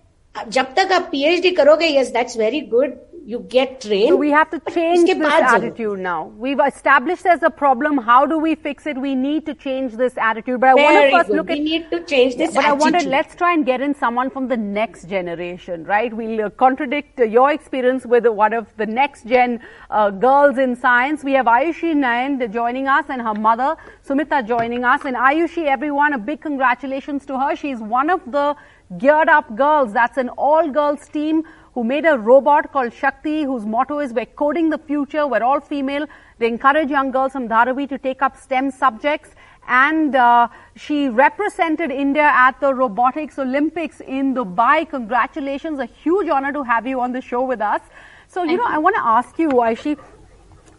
जब 0.49 0.75
तक 0.75 0.93
आप 0.93 1.11
PhD 1.13 1.57
करोगे, 1.57 1.93
yes, 1.95 2.11
that's 2.11 2.37
very 2.37 2.61
good 2.61 2.99
you 3.27 3.39
get 3.49 3.81
trained. 3.81 4.09
So 4.11 4.17
we 4.17 4.31
have 4.31 4.51
to 4.51 4.61
change 4.71 5.09
this 5.09 5.33
attitude 5.33 5.99
now. 5.99 6.25
We've 6.37 6.61
established 6.61 7.23
there's 7.23 7.43
a 7.43 7.51
problem. 7.51 7.97
How 7.97 8.27
do 8.27 8.39
we 8.39 8.55
fix 8.55 8.87
it? 8.87 8.99
We 8.99 9.15
need 9.15 9.47
to 9.47 9.55
change 9.55 9.95
this 9.95 10.19
attitude. 10.19 10.61
But 10.61 10.71
I 10.71 10.75
Very 10.75 10.95
want 10.95 11.05
to 11.05 11.19
first 11.19 11.29
good. 11.29 11.37
look 11.37 11.51
at. 11.51 11.59
We 11.59 11.65
need 11.65 11.91
to 11.91 12.05
change 12.05 12.37
this. 12.37 12.51
Attitude. 12.51 12.55
But 12.55 12.65
attitude. 12.65 12.85
I 12.85 12.93
wanted 12.93 13.11
let's 13.11 13.35
try 13.35 13.55
and 13.55 13.65
get 13.65 13.81
in 13.81 13.95
someone 13.95 14.31
from 14.31 14.49
the 14.49 14.57
next 14.57 15.09
generation, 15.09 15.85
right? 15.85 16.13
We'll 16.13 16.45
uh, 16.45 16.51
contradict 16.51 17.19
uh, 17.19 17.25
your 17.25 17.51
experience 17.53 18.05
with 18.05 18.27
one 18.27 18.53
of 18.53 18.67
the 18.77 18.87
next 18.87 19.27
gen 19.27 19.61
uh, 19.89 20.11
girls 20.11 20.59
in 20.59 20.77
science. 20.77 21.25
We 21.25 21.33
have 21.33 21.47
Ayushi 21.47 21.95
Nayan 21.95 22.53
joining 22.53 22.89
us 22.89 23.07
and 23.09 23.23
her 23.23 23.35
mother 23.35 23.77
Sumita 24.07 24.47
joining 24.47 24.85
us. 24.85 25.05
And 25.07 25.17
Ayushi, 25.17 25.65
everyone, 25.67 26.13
a 26.13 26.19
big 26.19 26.43
congratulations 26.43 27.25
to 27.27 27.39
her. 27.41 27.57
She's 27.57 27.79
one 27.79 28.11
of 28.11 28.21
the 28.31 28.55
geared 28.99 29.29
up 29.29 29.57
girls. 29.57 29.93
That's 29.95 30.19
an 30.19 30.29
all 30.31 30.71
girls 30.71 31.09
team 31.09 31.45
who 31.75 31.83
made 31.83 32.07
a 32.07 32.17
robot 32.17 32.73
called 32.73 32.93
Shakti, 32.93 33.43
whose 33.43 33.67
motto 33.67 33.99
is 33.99 34.13
we're 34.13 34.27
coding 34.27 34.71
the 34.71 34.79
future, 34.79 35.27
we're 35.27 35.43
all 35.43 35.61
female. 35.61 36.07
They 36.39 36.47
encourage 36.47 36.89
young 36.89 37.11
girls 37.11 37.33
from 37.33 37.49
Dharavi 37.49 37.89
to 37.89 37.99
take 37.99 38.23
up 38.23 38.37
STEM 38.37 38.71
subjects. 38.71 39.31
And 39.67 40.15
uh, 40.15 40.49
she 40.77 41.09
represented 41.09 41.91
India 41.91 42.31
at 42.33 42.61
the 42.61 42.73
Robotics 42.73 43.39
Olympics 43.39 44.01
in 44.01 44.35
Dubai. 44.35 44.89
Congratulations, 44.89 45.79
a 45.81 45.87
huge 45.87 46.29
honor 46.29 46.53
to 46.53 46.63
have 46.63 46.87
you 46.87 47.01
on 47.01 47.13
the 47.13 47.21
show 47.21 47.43
with 47.43 47.61
us. 47.61 47.81
So, 48.29 48.43
you 48.43 48.49
Thank 48.49 48.61
know, 48.61 48.69
you. 48.69 48.75
I 48.75 48.79
want 48.79 48.97
to 48.97 49.03
ask 49.03 49.39
you, 49.39 49.49
Aishi, 49.49 49.99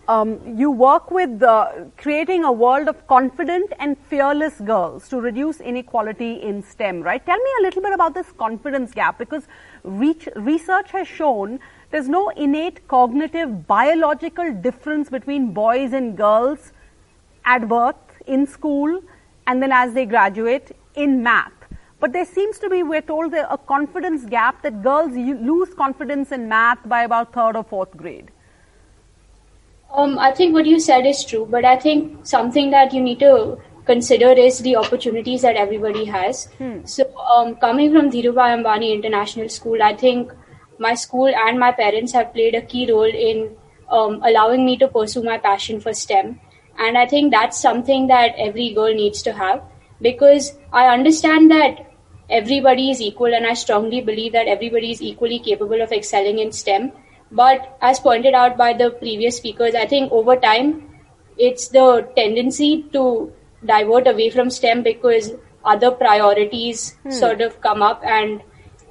um, 0.08 0.40
you 0.58 0.70
work 0.70 1.10
with 1.12 1.42
creating 1.98 2.44
a 2.44 2.52
world 2.52 2.88
of 2.88 3.08
confident 3.08 3.74
and 3.80 3.98
fearless 3.98 4.60
girls 4.62 5.10
to 5.10 5.20
reduce 5.20 5.60
inequality 5.60 6.42
in 6.42 6.62
STEM, 6.62 7.02
right? 7.02 7.26
Tell 7.26 7.38
me 7.38 7.52
a 7.60 7.64
little 7.64 7.82
bit 7.82 7.94
about 7.94 8.14
this 8.14 8.32
confidence 8.32 8.94
gap 8.94 9.18
because 9.18 9.48
research 9.84 10.92
has 10.92 11.08
shown 11.08 11.60
there's 11.92 12.10
no 12.10 12.30
innate 12.30 12.88
cognitive 12.88 13.68
biological 13.68 14.54
difference 14.54 15.10
between 15.10 15.54
boys 15.54 15.94
and 15.94 16.18
girls 16.18 16.74
at 17.46 17.68
birth, 17.68 17.96
in 18.28 18.48
school, 18.48 19.02
and 19.48 19.62
then 19.62 19.72
as 19.72 19.94
they 19.94 20.06
graduate 20.06 20.76
in 20.96 21.22
math. 21.22 21.52
But 22.00 22.12
there 22.12 22.26
seems 22.26 22.60
to 22.60 22.70
be, 22.70 22.84
we're 22.84 23.02
told, 23.02 23.34
a 23.34 23.58
confidence 23.58 24.26
gap 24.26 24.62
that 24.64 24.84
girls 24.84 25.14
lose 25.14 25.74
confidence 25.74 26.32
in 26.32 26.50
math 26.50 26.80
by 26.88 27.04
about 27.04 27.34
third 27.34 27.56
or 27.56 27.64
fourth 27.64 27.96
grade. 27.96 28.32
Um, 29.94 30.20
I 30.20 30.32
think 30.32 30.54
what 30.54 30.66
you 30.66 30.80
said 30.80 31.06
is 31.06 31.24
true, 31.24 31.48
but 31.50 31.66
I 31.66 31.78
think 31.78 32.26
something 32.26 32.72
that 32.72 32.94
you 32.94 33.02
need 33.02 33.20
to 33.20 33.58
consider 33.86 34.32
is 34.32 34.60
the 34.60 34.76
opportunities 34.76 35.42
that 35.42 35.56
everybody 35.56 36.06
has. 36.06 36.46
Hmm. 36.58 36.86
So, 36.86 37.06
um, 37.18 37.56
coming 37.56 37.94
from 37.94 38.10
Dhirubhai 38.10 38.50
Ambani 38.58 38.94
International 38.94 39.48
School, 39.48 39.82
I 39.82 39.96
think 39.96 40.34
my 40.80 40.96
school 40.96 41.34
and 41.34 41.60
my 41.60 41.72
parents 41.72 42.12
have 42.14 42.34
played 42.34 42.56
a 42.56 42.62
key 42.62 42.92
role 42.92 43.04
in 43.04 43.56
um, 43.90 44.22
allowing 44.24 44.66
me 44.66 44.78
to 44.78 44.88
pursue 44.88 45.24
my 45.24 45.38
passion 45.38 45.80
for 45.80 45.94
STEM. 45.94 46.40
And 46.78 46.98
I 46.98 47.06
think 47.06 47.32
that's 47.32 47.60
something 47.60 48.08
that 48.08 48.36
every 48.38 48.74
girl 48.74 48.94
needs 48.94 49.22
to 49.24 49.34
have 49.34 49.62
because 50.02 50.58
I 50.74 50.88
understand 50.88 51.52
that 51.52 51.92
everybody 52.30 52.90
is 52.92 53.02
equal 53.02 53.34
and 53.34 53.46
I 53.46 53.54
strongly 53.54 54.02
believe 54.02 54.34
that 54.34 54.48
everybody 54.48 54.92
is 54.92 55.02
equally 55.02 55.40
capable 55.40 55.82
of 55.82 55.92
excelling 55.92 56.40
in 56.40 56.52
STEM. 56.52 56.92
But 57.32 57.78
as 57.82 58.00
pointed 58.00 58.34
out 58.34 58.58
by 58.58 58.74
the 58.74 58.92
previous 58.92 59.38
speakers, 59.38 59.76
I 59.76 59.86
think 59.86 60.12
over 60.12 60.36
time, 60.36 60.90
it's 61.38 61.68
the 61.70 62.08
tendency 62.16 62.84
to 62.94 63.32
divert 63.66 64.08
away 64.08 64.30
from 64.30 64.50
STEM 64.50 64.84
because 64.84 65.34
other 65.64 65.92
priorities 65.92 66.96
hmm. 67.04 67.12
sort 67.12 67.42
of 67.42 67.60
come 67.62 67.82
up 67.82 68.02
and 68.04 68.42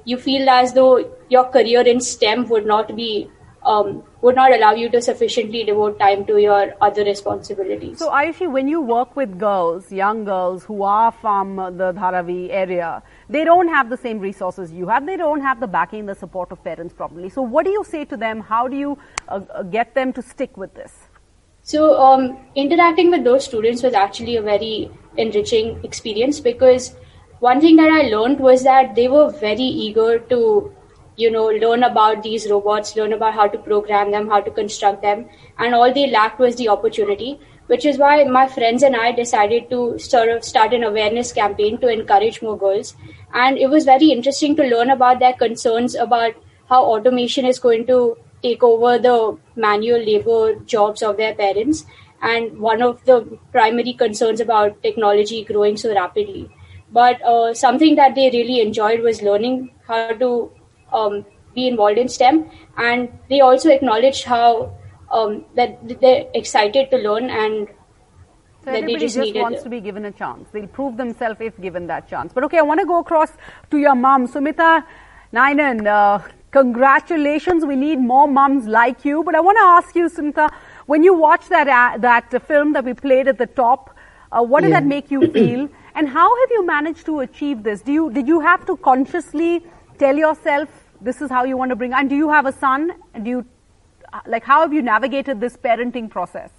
you 0.03 0.17
feel 0.17 0.49
as 0.49 0.73
though 0.73 1.09
your 1.29 1.45
career 1.45 1.81
in 1.81 1.99
STEM 1.99 2.47
would 2.49 2.65
not 2.65 2.95
be 2.95 3.29
um, 3.65 4.03
would 4.21 4.35
not 4.35 4.53
allow 4.53 4.73
you 4.73 4.89
to 4.89 5.01
sufficiently 5.01 5.63
devote 5.63 5.99
time 5.99 6.25
to 6.25 6.39
your 6.39 6.73
other 6.81 7.03
responsibilities. 7.03 7.99
So, 7.99 8.09
Ayushi, 8.09 8.51
when 8.51 8.67
you 8.67 8.81
work 8.81 9.15
with 9.15 9.37
girls, 9.39 9.91
young 9.91 10.23
girls 10.23 10.63
who 10.63 10.83
are 10.83 11.11
from 11.11 11.55
the 11.55 11.93
Dharavi 11.93 12.49
area, 12.51 13.01
they 13.29 13.43
don't 13.43 13.67
have 13.67 13.89
the 13.89 13.97
same 13.97 14.19
resources 14.19 14.71
you 14.71 14.87
have. 14.87 15.05
They 15.05 15.17
don't 15.17 15.41
have 15.41 15.59
the 15.59 15.67
backing, 15.67 16.05
the 16.05 16.15
support 16.15 16.51
of 16.51 16.63
parents 16.63 16.93
properly. 16.93 17.29
So, 17.29 17.41
what 17.41 17.65
do 17.65 17.71
you 17.71 17.83
say 17.83 18.05
to 18.05 18.17
them? 18.17 18.39
How 18.41 18.67
do 18.67 18.77
you 18.77 18.97
uh, 19.27 19.41
uh 19.53 19.63
get 19.63 19.95
them 19.95 20.13
to 20.13 20.21
stick 20.21 20.57
with 20.57 20.73
this? 20.75 20.93
So, 21.63 21.99
um, 21.99 22.37
interacting 22.53 23.09
with 23.09 23.23
those 23.23 23.43
students 23.43 23.81
was 23.81 23.95
actually 23.95 24.35
a 24.35 24.41
very 24.41 24.91
enriching 25.17 25.83
experience 25.83 26.39
because 26.39 26.95
one 27.39 27.59
thing 27.59 27.75
that 27.77 27.89
I 27.91 28.03
learned 28.09 28.39
was 28.39 28.63
that 28.63 28.95
they 28.95 29.07
were 29.07 29.29
very 29.29 29.69
eager 29.85 30.19
to, 30.19 30.73
you 31.15 31.31
know, 31.31 31.45
learn 31.45 31.83
about 31.83 32.23
these 32.23 32.49
robots, 32.49 32.95
learn 32.95 33.13
about 33.13 33.33
how 33.33 33.47
to 33.47 33.57
program 33.57 34.11
them, 34.11 34.27
how 34.27 34.41
to 34.41 34.51
construct 34.51 35.01
them, 35.01 35.27
and 35.57 35.73
all 35.73 35.93
they 35.93 36.07
lacked 36.07 36.39
was 36.39 36.55
the 36.55 36.69
opportunity. 36.69 37.39
Which 37.67 37.83
is 37.83 37.97
why 37.97 38.23
my 38.25 38.47
friends 38.47 38.83
and 38.83 38.95
I 38.95 39.11
decided 39.11 39.71
to 39.71 39.97
sort 39.97 40.29
of 40.29 40.43
start 40.43 40.71
an 40.71 40.83
awareness 40.83 41.33
campaign 41.33 41.79
to 41.79 41.87
encourage 41.87 42.39
more 42.43 42.55
girls. 42.55 42.95
And 43.33 43.57
it 43.57 43.71
was 43.71 43.85
very 43.85 44.11
interesting 44.11 44.55
to 44.57 44.63
learn 44.63 44.91
about 44.91 45.17
their 45.17 45.33
concerns 45.33 45.95
about 45.95 46.35
how 46.69 46.83
automation 46.85 47.43
is 47.43 47.57
going 47.57 47.87
to 47.87 48.17
take 48.43 48.61
over 48.61 48.99
the 48.99 49.37
manual 49.55 49.99
labor 49.99 50.55
jobs 50.73 51.01
of 51.01 51.17
their 51.17 51.33
parents 51.33 51.85
and 52.21 52.59
one 52.59 52.81
of 52.81 53.03
the 53.05 53.37
primary 53.51 53.93
concerns 53.93 54.39
about 54.39 54.81
technology 54.83 55.43
growing 55.43 55.77
so 55.77 55.93
rapidly. 55.93 56.49
But 56.91 57.21
uh, 57.23 57.53
something 57.53 57.95
that 57.95 58.15
they 58.15 58.29
really 58.29 58.61
enjoyed 58.61 59.01
was 59.01 59.21
learning 59.21 59.71
how 59.87 60.13
to 60.13 60.51
um, 60.95 61.25
be 61.53 61.67
involved 61.67 61.97
in 61.97 62.09
STEM, 62.09 62.49
and 62.77 63.09
they 63.29 63.41
also 63.41 63.69
acknowledge 63.69 64.23
how 64.23 64.75
um, 65.11 65.45
that 65.55 66.01
they're 66.01 66.25
excited 66.33 66.89
to 66.91 66.97
learn 66.97 67.29
and 67.29 67.67
so 68.65 68.71
everybody 68.71 68.97
just, 68.97 69.15
just 69.15 69.35
wants 69.35 69.61
to 69.61 69.69
be 69.69 69.79
given 69.79 70.05
a 70.05 70.11
chance. 70.11 70.49
They'll 70.51 70.65
prove 70.65 70.97
themselves 70.97 71.39
if 71.39 71.59
given 71.61 71.85
that 71.85 72.09
chance. 72.09 72.33
But 72.33 72.43
okay, 72.45 72.57
I 72.57 72.63
want 72.63 72.79
to 72.79 72.85
go 72.87 72.97
across 72.97 73.31
to 73.69 73.77
your 73.77 73.93
mom, 73.93 74.27
Sumita 74.27 74.83
Nainan. 75.31 75.85
Uh, 75.85 76.27
congratulations. 76.49 77.63
We 77.63 77.75
need 77.75 77.99
more 77.99 78.27
moms 78.27 78.65
like 78.65 79.05
you. 79.05 79.23
But 79.23 79.35
I 79.35 79.39
want 79.41 79.59
to 79.59 79.65
ask 79.65 79.95
you, 79.95 80.09
Sumita, 80.09 80.51
when 80.87 81.03
you 81.03 81.13
watch 81.13 81.47
that 81.49 81.67
uh, 81.67 81.99
that 81.99 82.41
film 82.47 82.73
that 82.73 82.83
we 82.83 82.95
played 82.95 83.27
at 83.27 83.37
the 83.37 83.45
top, 83.45 83.95
uh, 84.31 84.41
what 84.41 84.61
did 84.61 84.71
yeah. 84.71 84.79
that 84.79 84.87
make 84.87 85.11
you 85.11 85.31
feel? 85.31 85.69
And 85.93 86.09
how 86.09 86.29
have 86.39 86.49
you 86.51 86.65
managed 86.65 87.05
to 87.05 87.19
achieve 87.19 87.61
this? 87.61 87.81
Do 87.81 87.93
you 87.93 88.11
did 88.11 88.27
you 88.27 88.39
have 88.39 88.65
to 88.65 88.77
consciously 88.77 89.63
tell 89.99 90.17
yourself 90.17 90.84
this 91.05 91.21
is 91.21 91.29
how 91.29 91.43
you 91.43 91.55
want 91.55 91.69
to 91.69 91.75
bring? 91.75 91.93
And 91.93 92.09
do 92.09 92.15
you 92.15 92.29
have 92.29 92.45
a 92.45 92.51
son? 92.51 92.91
Do 93.23 93.29
you 93.29 93.45
like 94.25 94.43
how 94.43 94.61
have 94.61 94.73
you 94.73 94.81
navigated 94.81 95.39
this 95.39 95.55
parenting 95.55 96.09
process? 96.09 96.51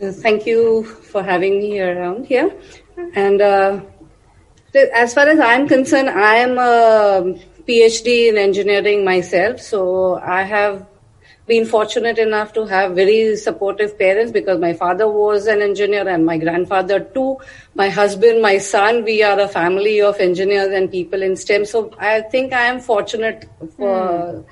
Uh, 0.00 0.10
thank 0.10 0.46
you 0.46 0.84
for 0.84 1.22
having 1.22 1.58
me 1.58 1.80
around 1.80 2.26
here. 2.26 2.50
And 3.14 3.40
uh, 3.40 3.80
as 4.94 5.14
far 5.14 5.28
as 5.28 5.38
I'm 5.38 5.68
concerned, 5.68 6.10
I 6.10 6.36
am 6.36 6.58
a 6.58 7.38
PhD 7.68 8.28
in 8.28 8.38
engineering 8.38 9.04
myself. 9.04 9.60
So 9.60 10.16
I 10.16 10.42
have 10.42 10.86
been 11.46 11.66
fortunate 11.66 12.18
enough 12.18 12.52
to 12.52 12.66
have 12.66 12.94
very 12.94 13.36
supportive 13.36 13.98
parents 13.98 14.32
because 14.32 14.60
my 14.60 14.72
father 14.72 15.08
was 15.08 15.46
an 15.46 15.60
engineer 15.60 16.08
and 16.08 16.24
my 16.24 16.38
grandfather 16.38 17.00
too. 17.00 17.38
My 17.74 17.88
husband, 17.88 18.42
my 18.42 18.58
son, 18.58 19.02
we 19.04 19.22
are 19.22 19.38
a 19.38 19.48
family 19.48 20.00
of 20.00 20.20
engineers 20.20 20.68
and 20.68 20.90
people 20.90 21.22
in 21.22 21.36
STEM. 21.36 21.64
So 21.64 21.92
I 21.98 22.20
think 22.20 22.52
I 22.52 22.66
am 22.66 22.80
fortunate 22.80 23.48
for. 23.76 23.96
Mm 23.96 24.44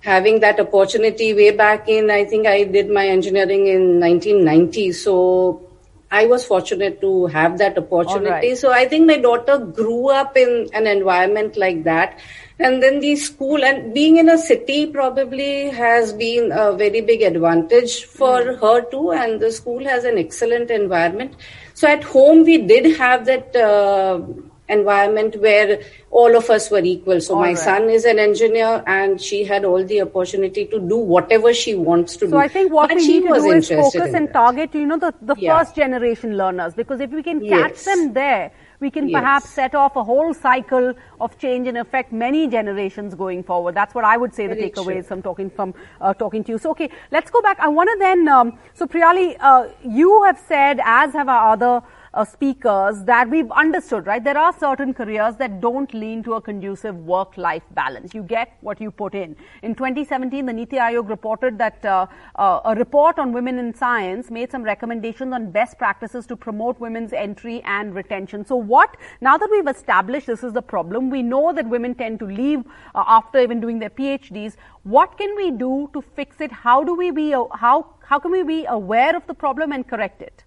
having 0.00 0.40
that 0.40 0.60
opportunity 0.60 1.34
way 1.34 1.50
back 1.50 1.88
in, 1.88 2.10
I 2.10 2.24
think 2.24 2.46
I 2.46 2.64
did 2.64 2.90
my 2.90 3.06
engineering 3.06 3.66
in 3.66 4.00
1990. 4.00 4.92
So 4.92 5.68
I 6.10 6.26
was 6.26 6.44
fortunate 6.44 7.00
to 7.00 7.26
have 7.26 7.58
that 7.58 7.76
opportunity. 7.76 8.30
Right. 8.30 8.58
So 8.58 8.72
I 8.72 8.86
think 8.88 9.06
my 9.06 9.18
daughter 9.18 9.58
grew 9.58 10.08
up 10.08 10.36
in 10.36 10.68
an 10.72 10.86
environment 10.86 11.56
like 11.56 11.84
that. 11.84 12.18
And 12.60 12.82
then 12.82 12.98
the 13.00 13.14
school 13.14 13.64
and 13.64 13.94
being 13.94 14.16
in 14.16 14.28
a 14.28 14.36
city 14.36 14.86
probably 14.86 15.70
has 15.70 16.12
been 16.12 16.50
a 16.50 16.72
very 16.72 17.00
big 17.00 17.22
advantage 17.22 18.04
for 18.04 18.42
mm. 18.42 18.60
her 18.60 18.82
too. 18.90 19.12
And 19.12 19.40
the 19.40 19.52
school 19.52 19.84
has 19.84 20.04
an 20.04 20.18
excellent 20.18 20.70
environment. 20.70 21.36
So 21.74 21.86
at 21.86 22.02
home, 22.02 22.44
we 22.44 22.58
did 22.58 22.96
have 22.98 23.26
that, 23.26 23.54
uh, 23.54 24.20
environment 24.68 25.36
where 25.40 25.80
all 26.10 26.36
of 26.36 26.50
us 26.50 26.70
were 26.70 26.80
equal. 26.80 27.20
So 27.20 27.34
all 27.34 27.40
my 27.40 27.48
right. 27.48 27.58
son 27.58 27.90
is 27.90 28.04
an 28.04 28.18
engineer 28.18 28.82
and 28.86 29.20
she 29.20 29.44
had 29.44 29.64
all 29.64 29.84
the 29.84 30.02
opportunity 30.02 30.66
to 30.66 30.78
do 30.78 30.96
whatever 30.96 31.52
she 31.54 31.74
wants 31.74 32.14
to 32.14 32.20
so 32.20 32.26
do. 32.26 32.30
So 32.32 32.38
I 32.38 32.48
think 32.48 32.72
what 32.72 32.88
but 32.88 32.96
we 32.96 33.06
need 33.06 33.22
to 33.22 33.34
do 33.34 33.50
is 33.50 33.68
focus 33.68 34.14
and 34.14 34.32
target, 34.32 34.74
you 34.74 34.86
know, 34.86 34.98
the, 34.98 35.14
the 35.22 35.34
yeah. 35.38 35.58
first 35.58 35.74
generation 35.74 36.36
learners 36.36 36.74
because 36.74 37.00
if 37.00 37.10
we 37.10 37.22
can 37.22 37.40
catch 37.40 37.70
yes. 37.70 37.84
them 37.84 38.12
there, 38.12 38.50
we 38.80 38.90
can 38.90 39.08
yes. 39.08 39.20
perhaps 39.20 39.50
set 39.50 39.74
off 39.74 39.96
a 39.96 40.04
whole 40.04 40.32
cycle 40.32 40.94
of 41.20 41.38
change 41.38 41.66
and 41.66 41.78
affect 41.78 42.12
many 42.12 42.46
generations 42.46 43.14
going 43.14 43.42
forward. 43.42 43.74
That's 43.74 43.94
what 43.94 44.04
I 44.04 44.16
would 44.16 44.34
say 44.34 44.46
Very 44.46 44.60
the 44.60 44.70
takeaways 44.70 45.06
from 45.06 45.22
talking 45.22 45.50
from 45.50 45.74
uh, 46.00 46.14
talking 46.14 46.44
to 46.44 46.52
you. 46.52 46.58
So, 46.58 46.70
okay, 46.70 46.90
let's 47.10 47.30
go 47.30 47.42
back. 47.42 47.58
I 47.60 47.68
want 47.68 47.88
to 47.92 47.96
then. 47.98 48.28
Um, 48.28 48.58
so, 48.74 48.86
Priyali, 48.86 49.36
uh, 49.40 49.68
you 49.84 50.22
have 50.24 50.38
said, 50.46 50.80
as 50.84 51.12
have 51.12 51.28
our 51.28 51.52
other 51.52 51.82
uh, 52.18 52.24
speakers 52.24 53.04
that 53.04 53.30
we've 53.30 53.50
understood, 53.52 54.06
right? 54.06 54.22
There 54.22 54.36
are 54.36 54.52
certain 54.58 54.92
careers 54.92 55.36
that 55.36 55.60
don't 55.60 55.92
lean 55.94 56.24
to 56.24 56.34
a 56.34 56.40
conducive 56.40 56.96
work-life 56.96 57.62
balance. 57.74 58.12
You 58.12 58.24
get 58.24 58.56
what 58.60 58.80
you 58.80 58.90
put 58.90 59.14
in. 59.14 59.36
In 59.62 59.76
2017, 59.76 60.44
the 60.44 60.52
Niti 60.52 60.76
Aayog 60.76 61.08
reported 61.08 61.58
that 61.58 61.84
uh, 61.84 62.06
uh, 62.34 62.60
a 62.64 62.74
report 62.74 63.20
on 63.20 63.32
women 63.32 63.60
in 63.60 63.72
science 63.72 64.32
made 64.32 64.50
some 64.50 64.64
recommendations 64.64 65.32
on 65.32 65.52
best 65.52 65.78
practices 65.78 66.26
to 66.26 66.36
promote 66.36 66.80
women's 66.80 67.12
entry 67.12 67.62
and 67.64 67.94
retention. 67.94 68.44
So 68.44 68.56
what, 68.56 68.96
now 69.20 69.38
that 69.38 69.48
we've 69.48 69.68
established 69.68 70.26
this 70.26 70.42
is 70.42 70.52
the 70.52 70.62
problem, 70.62 71.10
we 71.10 71.22
know 71.22 71.52
that 71.52 71.68
women 71.68 71.94
tend 71.94 72.18
to 72.18 72.26
leave 72.26 72.64
uh, 72.96 73.04
after 73.06 73.38
even 73.38 73.60
doing 73.60 73.78
their 73.78 73.90
PhDs. 73.90 74.56
What 74.82 75.16
can 75.16 75.36
we 75.36 75.52
do 75.52 75.88
to 75.92 76.02
fix 76.02 76.40
it? 76.40 76.50
How 76.50 76.82
do 76.82 76.96
we 76.96 77.12
be, 77.12 77.30
how, 77.30 77.94
how 78.04 78.18
can 78.18 78.32
we 78.32 78.42
be 78.42 78.64
aware 78.66 79.16
of 79.16 79.24
the 79.28 79.34
problem 79.34 79.70
and 79.70 79.86
correct 79.86 80.20
it? 80.20 80.42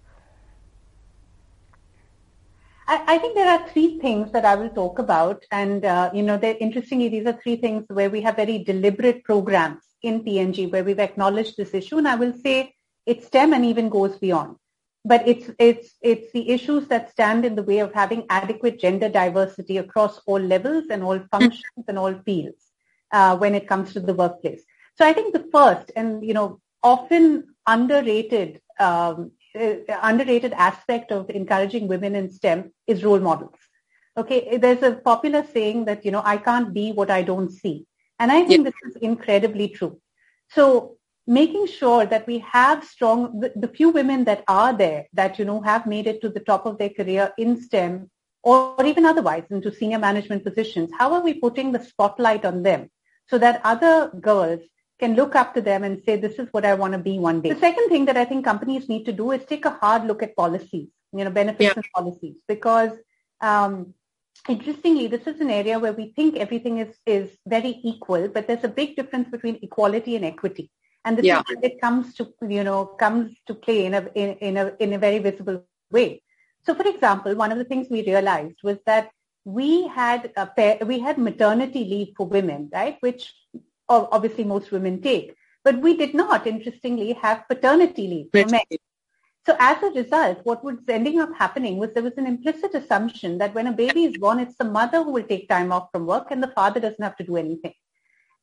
I, 2.92 3.14
I, 3.14 3.18
think 3.18 3.34
there 3.34 3.48
are 3.48 3.66
three 3.70 3.98
things 4.00 4.30
that 4.32 4.44
I 4.44 4.54
will 4.54 4.68
talk 4.68 4.98
about. 4.98 5.44
And, 5.50 5.82
uh, 5.84 6.10
you 6.12 6.22
know, 6.22 6.38
interestingly, 6.38 7.08
these 7.08 7.26
are 7.26 7.40
three 7.42 7.56
things 7.56 7.86
where 7.88 8.10
we 8.10 8.20
have 8.20 8.36
very 8.36 8.58
deliberate 8.58 9.24
programs 9.24 9.82
in 10.02 10.22
P&G 10.22 10.66
where 10.66 10.84
we've 10.84 10.98
acknowledged 10.98 11.56
this 11.56 11.72
issue. 11.72 11.96
And 11.96 12.06
I 12.06 12.16
will 12.16 12.34
say 12.36 12.74
it's 13.06 13.26
STEM 13.28 13.54
and 13.54 13.64
even 13.64 13.88
goes 13.88 14.18
beyond. 14.18 14.56
But 15.06 15.26
it's, 15.26 15.50
it's, 15.58 15.94
it's 16.02 16.32
the 16.32 16.50
issues 16.50 16.86
that 16.88 17.10
stand 17.10 17.46
in 17.46 17.54
the 17.54 17.62
way 17.62 17.78
of 17.78 17.94
having 17.94 18.26
adequate 18.28 18.78
gender 18.78 19.08
diversity 19.08 19.78
across 19.78 20.20
all 20.26 20.38
levels 20.38 20.84
and 20.90 21.02
all 21.02 21.18
functions 21.30 21.84
and 21.88 21.98
all 21.98 22.14
fields 22.26 22.72
uh, 23.10 23.38
when 23.38 23.54
it 23.54 23.66
comes 23.66 23.94
to 23.94 24.00
the 24.00 24.14
workplace. 24.14 24.62
So 24.98 25.06
I 25.06 25.14
think 25.14 25.32
the 25.32 25.48
first 25.50 25.90
and, 25.96 26.22
you 26.22 26.34
know, 26.34 26.60
often 26.82 27.54
underrated 27.66 28.60
um, 28.78 29.32
Uh, 29.54 29.74
underrated 30.02 30.54
aspect 30.54 31.12
of 31.12 31.28
encouraging 31.28 31.86
women 31.86 32.14
in 32.14 32.30
STEM 32.30 32.72
is 32.86 33.04
role 33.04 33.20
models. 33.20 33.58
Okay, 34.16 34.56
there's 34.56 34.82
a 34.82 34.92
popular 34.92 35.44
saying 35.52 35.84
that, 35.84 36.06
you 36.06 36.10
know, 36.10 36.22
I 36.24 36.38
can't 36.38 36.72
be 36.72 36.92
what 36.92 37.10
I 37.10 37.20
don't 37.20 37.50
see. 37.50 37.86
And 38.18 38.32
I 38.32 38.44
think 38.44 38.64
this 38.64 38.74
is 38.88 38.96
incredibly 38.96 39.68
true. 39.68 40.00
So 40.48 40.96
making 41.26 41.66
sure 41.66 42.06
that 42.06 42.26
we 42.26 42.38
have 42.38 42.82
strong, 42.84 43.40
the, 43.40 43.52
the, 43.54 43.68
few 43.68 43.90
women 43.90 44.24
that 44.24 44.42
are 44.48 44.72
there 44.72 45.06
that, 45.12 45.38
you 45.38 45.44
know, 45.44 45.60
have 45.60 45.86
made 45.86 46.06
it 46.06 46.22
to 46.22 46.30
the 46.30 46.40
top 46.40 46.64
of 46.64 46.78
their 46.78 46.90
career 46.90 47.32
in 47.36 47.60
STEM 47.60 48.10
or, 48.42 48.74
or 48.78 48.86
even 48.86 49.04
otherwise 49.04 49.44
into 49.50 49.70
senior 49.70 49.98
management 49.98 50.44
positions, 50.44 50.90
how 50.98 51.12
are 51.12 51.22
we 51.22 51.34
putting 51.34 51.72
the 51.72 51.84
spotlight 51.84 52.46
on 52.46 52.62
them 52.62 52.90
so 53.28 53.36
that 53.38 53.60
other 53.64 54.10
girls 54.20 54.60
can 55.02 55.14
look 55.20 55.34
up 55.40 55.50
to 55.54 55.62
them 55.68 55.80
and 55.86 56.02
say, 56.04 56.14
this 56.16 56.36
is 56.42 56.48
what 56.54 56.64
I 56.70 56.74
want 56.82 56.92
to 56.96 57.02
be 57.10 57.14
one 57.18 57.38
day. 57.42 57.52
The 57.54 57.64
second 57.68 57.88
thing 57.92 58.04
that 58.08 58.18
I 58.22 58.24
think 58.30 58.44
companies 58.52 58.84
need 58.92 59.04
to 59.10 59.14
do 59.22 59.32
is 59.36 59.44
take 59.52 59.64
a 59.70 59.76
hard 59.82 60.02
look 60.08 60.20
at 60.26 60.36
policies, 60.42 60.88
you 61.18 61.24
know, 61.24 61.34
benefits 61.40 61.70
yeah. 61.70 61.72
and 61.80 61.86
policies, 61.96 62.36
because 62.54 62.92
um, 63.50 63.94
interestingly, 64.48 65.06
this 65.14 65.26
is 65.32 65.40
an 65.46 65.50
area 65.60 65.78
where 65.84 65.96
we 66.00 66.06
think 66.18 66.36
everything 66.36 66.78
is, 66.84 66.92
is 67.18 67.26
very 67.56 67.72
equal, 67.92 68.28
but 68.28 68.46
there's 68.46 68.68
a 68.70 68.74
big 68.80 68.90
difference 68.98 69.28
between 69.36 69.58
equality 69.68 70.14
and 70.18 70.24
equity. 70.24 70.66
And 71.04 71.18
this 71.18 71.26
yeah. 71.26 71.42
it 71.68 71.80
comes 71.80 72.14
to, 72.18 72.32
you 72.56 72.64
know, 72.68 72.80
comes 73.04 73.34
to 73.48 73.54
play 73.54 73.80
in 73.86 73.94
a, 73.94 74.02
in, 74.22 74.28
in, 74.48 74.56
a, 74.56 74.66
in 74.84 74.92
a 74.92 74.98
very 74.98 75.18
visible 75.18 75.64
way. 75.90 76.22
So 76.64 76.76
for 76.80 76.86
example, 76.94 77.34
one 77.34 77.50
of 77.54 77.58
the 77.58 77.68
things 77.70 77.88
we 77.90 78.06
realized 78.12 78.58
was 78.62 78.78
that 78.86 79.10
we 79.44 79.88
had 79.88 80.30
a 80.36 80.46
we 80.90 81.00
had 81.06 81.18
maternity 81.18 81.82
leave 81.92 82.10
for 82.16 82.26
women, 82.36 82.70
right? 82.72 82.96
Which 83.00 83.22
obviously 83.92 84.44
most 84.44 84.72
women 84.72 85.00
take. 85.00 85.34
But 85.64 85.80
we 85.80 85.96
did 85.96 86.14
not, 86.14 86.46
interestingly, 86.46 87.12
have 87.14 87.46
paternity 87.48 88.08
leave 88.08 88.26
for 88.32 88.50
men. 88.50 88.62
So 89.46 89.56
as 89.58 89.82
a 89.82 89.90
result, 89.90 90.40
what 90.44 90.62
was 90.62 90.76
ending 90.88 91.18
up 91.18 91.30
happening 91.36 91.76
was 91.76 91.92
there 91.92 92.02
was 92.02 92.16
an 92.16 92.26
implicit 92.26 92.74
assumption 92.74 93.38
that 93.38 93.54
when 93.54 93.66
a 93.66 93.72
baby 93.72 94.04
is 94.04 94.16
born, 94.16 94.38
it's 94.38 94.56
the 94.56 94.64
mother 94.64 95.02
who 95.02 95.10
will 95.10 95.24
take 95.24 95.48
time 95.48 95.72
off 95.72 95.88
from 95.90 96.06
work 96.06 96.28
and 96.30 96.42
the 96.42 96.48
father 96.48 96.78
doesn't 96.78 97.02
have 97.02 97.16
to 97.16 97.24
do 97.24 97.36
anything. 97.36 97.74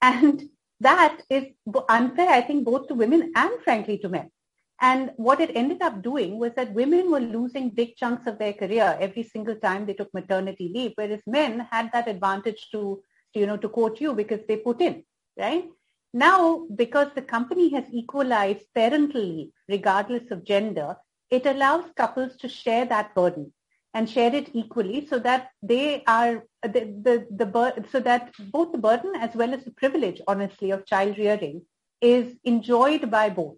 And 0.02 0.44
that 0.82 1.22
is 1.30 1.46
unfair, 1.88 2.30
I 2.30 2.42
think, 2.42 2.66
both 2.66 2.88
to 2.88 2.96
women 2.96 3.32
and 3.36 3.62
frankly 3.64 3.98
to 4.00 4.10
men. 4.10 4.30
And 4.82 5.12
what 5.18 5.42
it 5.42 5.52
ended 5.56 5.82
up 5.82 6.02
doing 6.02 6.38
was 6.38 6.54
that 6.56 6.74
women 6.74 7.12
were 7.12 7.20
losing 7.20 7.70
big 7.70 7.96
chunks 7.98 8.28
of 8.28 8.38
their 8.40 8.54
career 8.54 8.98
every 9.00 9.24
single 9.24 9.56
time 9.56 9.86
they 9.86 9.94
took 9.94 10.14
maternity 10.14 10.72
leave, 10.74 10.94
whereas 10.96 11.22
men 11.28 11.68
had 11.70 11.90
that 11.92 12.08
advantage 12.08 12.70
to, 12.72 13.02
you 13.34 13.46
know, 13.46 13.58
to 13.58 13.68
quote 13.68 14.00
you 14.00 14.14
because 14.14 14.40
they 14.48 14.56
put 14.58 14.80
in 14.82 15.04
right? 15.40 15.70
Now, 16.14 16.66
because 16.76 17.08
the 17.14 17.22
company 17.22 17.70
has 17.70 17.86
equalized 17.92 18.66
parental 18.74 19.22
leave, 19.22 19.52
regardless 19.68 20.32
of 20.32 20.44
gender, 20.44 20.98
it 21.30 21.46
allows 21.46 21.86
couples 21.96 22.36
to 22.38 22.50
share 22.50 22.86
that 22.86 23.14
burden 23.14 23.54
and 23.94 24.10
share 24.10 24.34
it 24.34 24.50
equally 24.54 25.08
so 25.08 25.20
that 25.20 25.50
they 25.62 26.04
are 26.06 26.44
the, 26.64 26.82
the, 27.06 27.28
the 27.32 27.86
so 27.92 28.00
that 28.00 28.34
both 28.52 28.72
the 28.72 28.78
burden 28.78 29.14
as 29.16 29.36
well 29.36 29.54
as 29.54 29.64
the 29.64 29.72
privilege, 29.72 30.22
honestly, 30.28 30.72
of 30.72 30.86
child 30.86 31.18
rearing 31.18 31.62
is 32.02 32.36
enjoyed 32.44 33.10
by 33.10 33.30
both. 33.30 33.58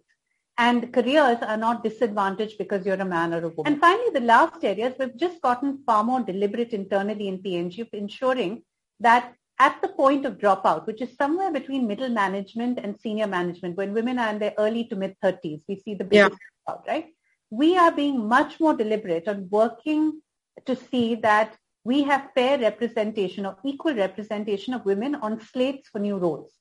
And 0.58 0.92
careers 0.92 1.38
are 1.42 1.56
not 1.56 1.82
disadvantaged 1.82 2.58
because 2.58 2.84
you're 2.84 2.96
a 2.96 3.04
man 3.04 3.32
or 3.32 3.38
a 3.38 3.48
woman. 3.48 3.72
And 3.72 3.80
finally, 3.80 4.10
the 4.12 4.20
last 4.20 4.62
areas, 4.62 4.94
we've 4.98 5.16
just 5.16 5.40
gotten 5.40 5.82
far 5.86 6.04
more 6.04 6.20
deliberate 6.20 6.72
internally 6.72 7.28
in 7.28 7.38
P&G 7.38 7.80
of 7.80 7.88
ensuring 7.92 8.62
that 9.00 9.34
at 9.66 9.80
the 9.80 9.88
point 9.88 10.26
of 10.26 10.38
dropout, 10.38 10.86
which 10.88 11.00
is 11.00 11.16
somewhere 11.16 11.52
between 11.52 11.86
middle 11.86 12.08
management 12.08 12.80
and 12.82 12.98
senior 12.98 13.28
management, 13.28 13.76
when 13.76 13.94
women 13.94 14.18
are 14.18 14.30
in 14.30 14.40
their 14.40 14.54
early 14.58 14.84
to 14.86 14.96
mid 14.96 15.14
30s, 15.24 15.62
we 15.68 15.76
see 15.84 15.94
the 15.94 16.08
biggest 16.12 16.40
dropout. 16.68 16.86
right? 16.88 17.06
We 17.50 17.76
are 17.76 17.92
being 17.92 18.28
much 18.28 18.58
more 18.58 18.74
deliberate 18.74 19.28
on 19.28 19.48
working 19.50 20.20
to 20.66 20.74
see 20.74 21.14
that 21.26 21.56
we 21.84 22.02
have 22.02 22.32
fair 22.34 22.58
representation 22.58 23.46
or 23.46 23.56
equal 23.64 23.94
representation 23.94 24.74
of 24.74 24.84
women 24.84 25.14
on 25.14 25.40
slates 25.40 25.88
for 25.88 26.00
new 26.00 26.16
roles. 26.16 26.52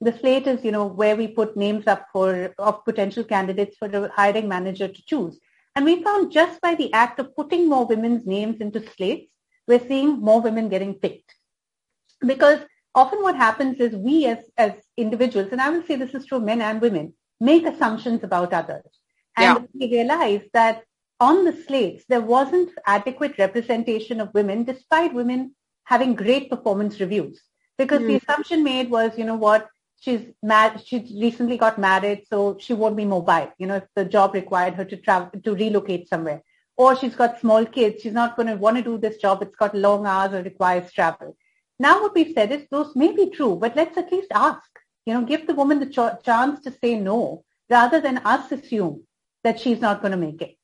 The 0.00 0.16
slate 0.18 0.46
is, 0.46 0.64
you 0.64 0.72
know, 0.72 0.86
where 0.86 1.16
we 1.16 1.28
put 1.28 1.56
names 1.56 1.88
up 1.88 2.06
for 2.12 2.54
of 2.58 2.84
potential 2.84 3.24
candidates 3.24 3.76
for 3.78 3.88
the 3.88 4.10
hiring 4.14 4.48
manager 4.48 4.86
to 4.86 5.06
choose. 5.06 5.40
And 5.74 5.84
we 5.84 6.02
found 6.04 6.30
just 6.30 6.60
by 6.60 6.74
the 6.76 6.92
act 6.92 7.18
of 7.18 7.34
putting 7.34 7.68
more 7.68 7.86
women's 7.86 8.26
names 8.26 8.60
into 8.60 8.88
slates, 8.90 9.32
we're 9.66 9.88
seeing 9.88 10.20
more 10.20 10.40
women 10.40 10.68
getting 10.68 10.94
picked. 10.94 11.33
Because 12.20 12.60
often 12.94 13.22
what 13.22 13.36
happens 13.36 13.80
is 13.80 13.94
we 13.94 14.26
as, 14.26 14.38
as 14.56 14.72
individuals, 14.96 15.48
and 15.52 15.60
I 15.60 15.70
will 15.70 15.84
say 15.84 15.96
this 15.96 16.14
is 16.14 16.26
true 16.26 16.40
men 16.40 16.62
and 16.62 16.80
women, 16.80 17.14
make 17.40 17.66
assumptions 17.66 18.22
about 18.24 18.52
others. 18.52 18.84
And 19.36 19.58
yeah. 19.58 19.88
we 19.88 19.96
realize 19.96 20.42
that 20.52 20.84
on 21.20 21.44
the 21.44 21.52
slates, 21.52 22.04
there 22.08 22.20
wasn't 22.20 22.70
adequate 22.86 23.38
representation 23.38 24.20
of 24.20 24.34
women 24.34 24.64
despite 24.64 25.14
women 25.14 25.54
having 25.84 26.14
great 26.14 26.50
performance 26.50 27.00
reviews. 27.00 27.40
Because 27.76 28.00
mm. 28.00 28.06
the 28.06 28.16
assumption 28.16 28.62
made 28.62 28.90
was, 28.90 29.18
you 29.18 29.24
know 29.24 29.34
what, 29.34 29.68
she's 30.00 30.20
mad, 30.42 30.82
she 30.84 30.98
recently 31.20 31.56
got 31.56 31.78
married, 31.78 32.24
so 32.28 32.56
she 32.60 32.74
won't 32.74 32.96
be 32.96 33.04
mobile, 33.04 33.52
you 33.58 33.66
know, 33.66 33.76
if 33.76 33.84
the 33.96 34.04
job 34.04 34.34
required 34.34 34.74
her 34.74 34.84
to 34.84 34.96
travel, 34.96 35.30
to 35.40 35.54
relocate 35.54 36.08
somewhere. 36.08 36.42
Or 36.76 36.96
she's 36.96 37.14
got 37.14 37.40
small 37.40 37.64
kids, 37.64 38.02
she's 38.02 38.12
not 38.12 38.36
going 38.36 38.48
to 38.48 38.56
want 38.56 38.76
to 38.76 38.82
do 38.82 38.98
this 38.98 39.16
job, 39.18 39.42
it's 39.42 39.56
got 39.56 39.74
long 39.74 40.06
hours 40.06 40.32
or 40.32 40.42
requires 40.42 40.92
travel. 40.92 41.36
Now 41.78 42.02
what 42.02 42.14
we've 42.14 42.32
said 42.32 42.52
is 42.52 42.66
those 42.70 42.94
may 42.94 43.12
be 43.12 43.30
true, 43.30 43.56
but 43.56 43.74
let's 43.74 43.96
at 43.98 44.12
least 44.12 44.28
ask, 44.32 44.68
you 45.06 45.14
know, 45.14 45.24
give 45.24 45.46
the 45.46 45.54
woman 45.54 45.80
the 45.80 45.86
ch- 45.86 46.24
chance 46.24 46.60
to 46.60 46.70
say 46.70 46.94
no 46.94 47.44
rather 47.68 48.00
than 48.00 48.18
us 48.18 48.52
assume 48.52 49.02
that 49.42 49.58
she's 49.58 49.80
not 49.80 50.00
going 50.00 50.12
to 50.12 50.16
make 50.16 50.40
it. 50.40 50.56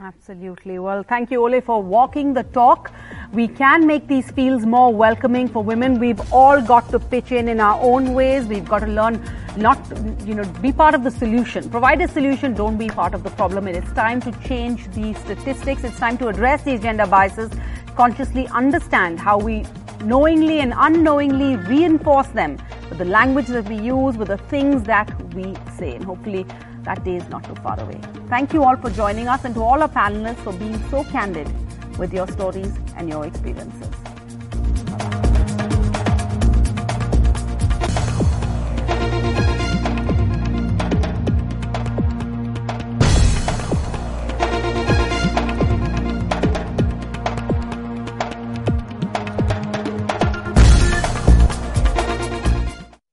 Absolutely. 0.00 0.80
Well, 0.80 1.04
thank 1.04 1.30
you, 1.30 1.40
Olay, 1.40 1.62
for 1.62 1.80
walking 1.80 2.34
the 2.34 2.42
talk. 2.42 2.90
We 3.32 3.46
can 3.46 3.86
make 3.86 4.08
these 4.08 4.28
fields 4.32 4.66
more 4.66 4.92
welcoming 4.92 5.46
for 5.46 5.62
women. 5.62 6.00
We've 6.00 6.20
all 6.32 6.60
got 6.60 6.90
to 6.90 6.98
pitch 6.98 7.30
in 7.30 7.48
in 7.48 7.60
our 7.60 7.80
own 7.80 8.12
ways. 8.12 8.46
We've 8.46 8.68
got 8.68 8.80
to 8.80 8.88
learn 8.88 9.22
not, 9.56 9.78
you 10.26 10.34
know, 10.34 10.44
be 10.60 10.72
part 10.72 10.94
of 10.96 11.04
the 11.04 11.12
solution. 11.12 11.70
Provide 11.70 12.00
a 12.00 12.08
solution, 12.08 12.54
don't 12.54 12.76
be 12.76 12.88
part 12.88 13.14
of 13.14 13.22
the 13.22 13.30
problem. 13.30 13.68
And 13.68 13.76
it's 13.76 13.92
time 13.92 14.20
to 14.22 14.32
change 14.48 14.90
these 14.92 15.16
statistics. 15.18 15.84
It's 15.84 15.98
time 15.98 16.18
to 16.18 16.28
address 16.28 16.64
these 16.64 16.80
gender 16.80 17.06
biases, 17.06 17.52
consciously 17.94 18.48
understand 18.48 19.20
how 19.20 19.38
we 19.38 19.64
knowingly 20.04 20.60
and 20.60 20.74
unknowingly 20.76 21.56
reinforce 21.56 22.28
them 22.28 22.58
with 22.88 22.98
the 22.98 23.04
language 23.04 23.46
that 23.46 23.68
we 23.68 23.76
use, 23.76 24.16
with 24.16 24.28
the 24.28 24.38
things 24.38 24.82
that 24.84 25.08
we 25.34 25.54
say. 25.76 25.94
And 25.96 26.04
hopefully 26.04 26.46
that 26.82 27.02
day 27.04 27.16
is 27.16 27.28
not 27.28 27.44
too 27.44 27.54
far 27.56 27.80
away. 27.80 28.00
Thank 28.28 28.52
you 28.52 28.62
all 28.62 28.76
for 28.76 28.90
joining 28.90 29.28
us 29.28 29.44
and 29.44 29.54
to 29.54 29.62
all 29.62 29.80
our 29.80 29.88
panelists 29.88 30.44
for 30.44 30.52
being 30.52 30.78
so 30.90 31.04
candid 31.04 31.48
with 31.98 32.12
your 32.12 32.28
stories 32.28 32.72
and 32.96 33.08
your 33.08 33.24
experiences. 33.26 34.13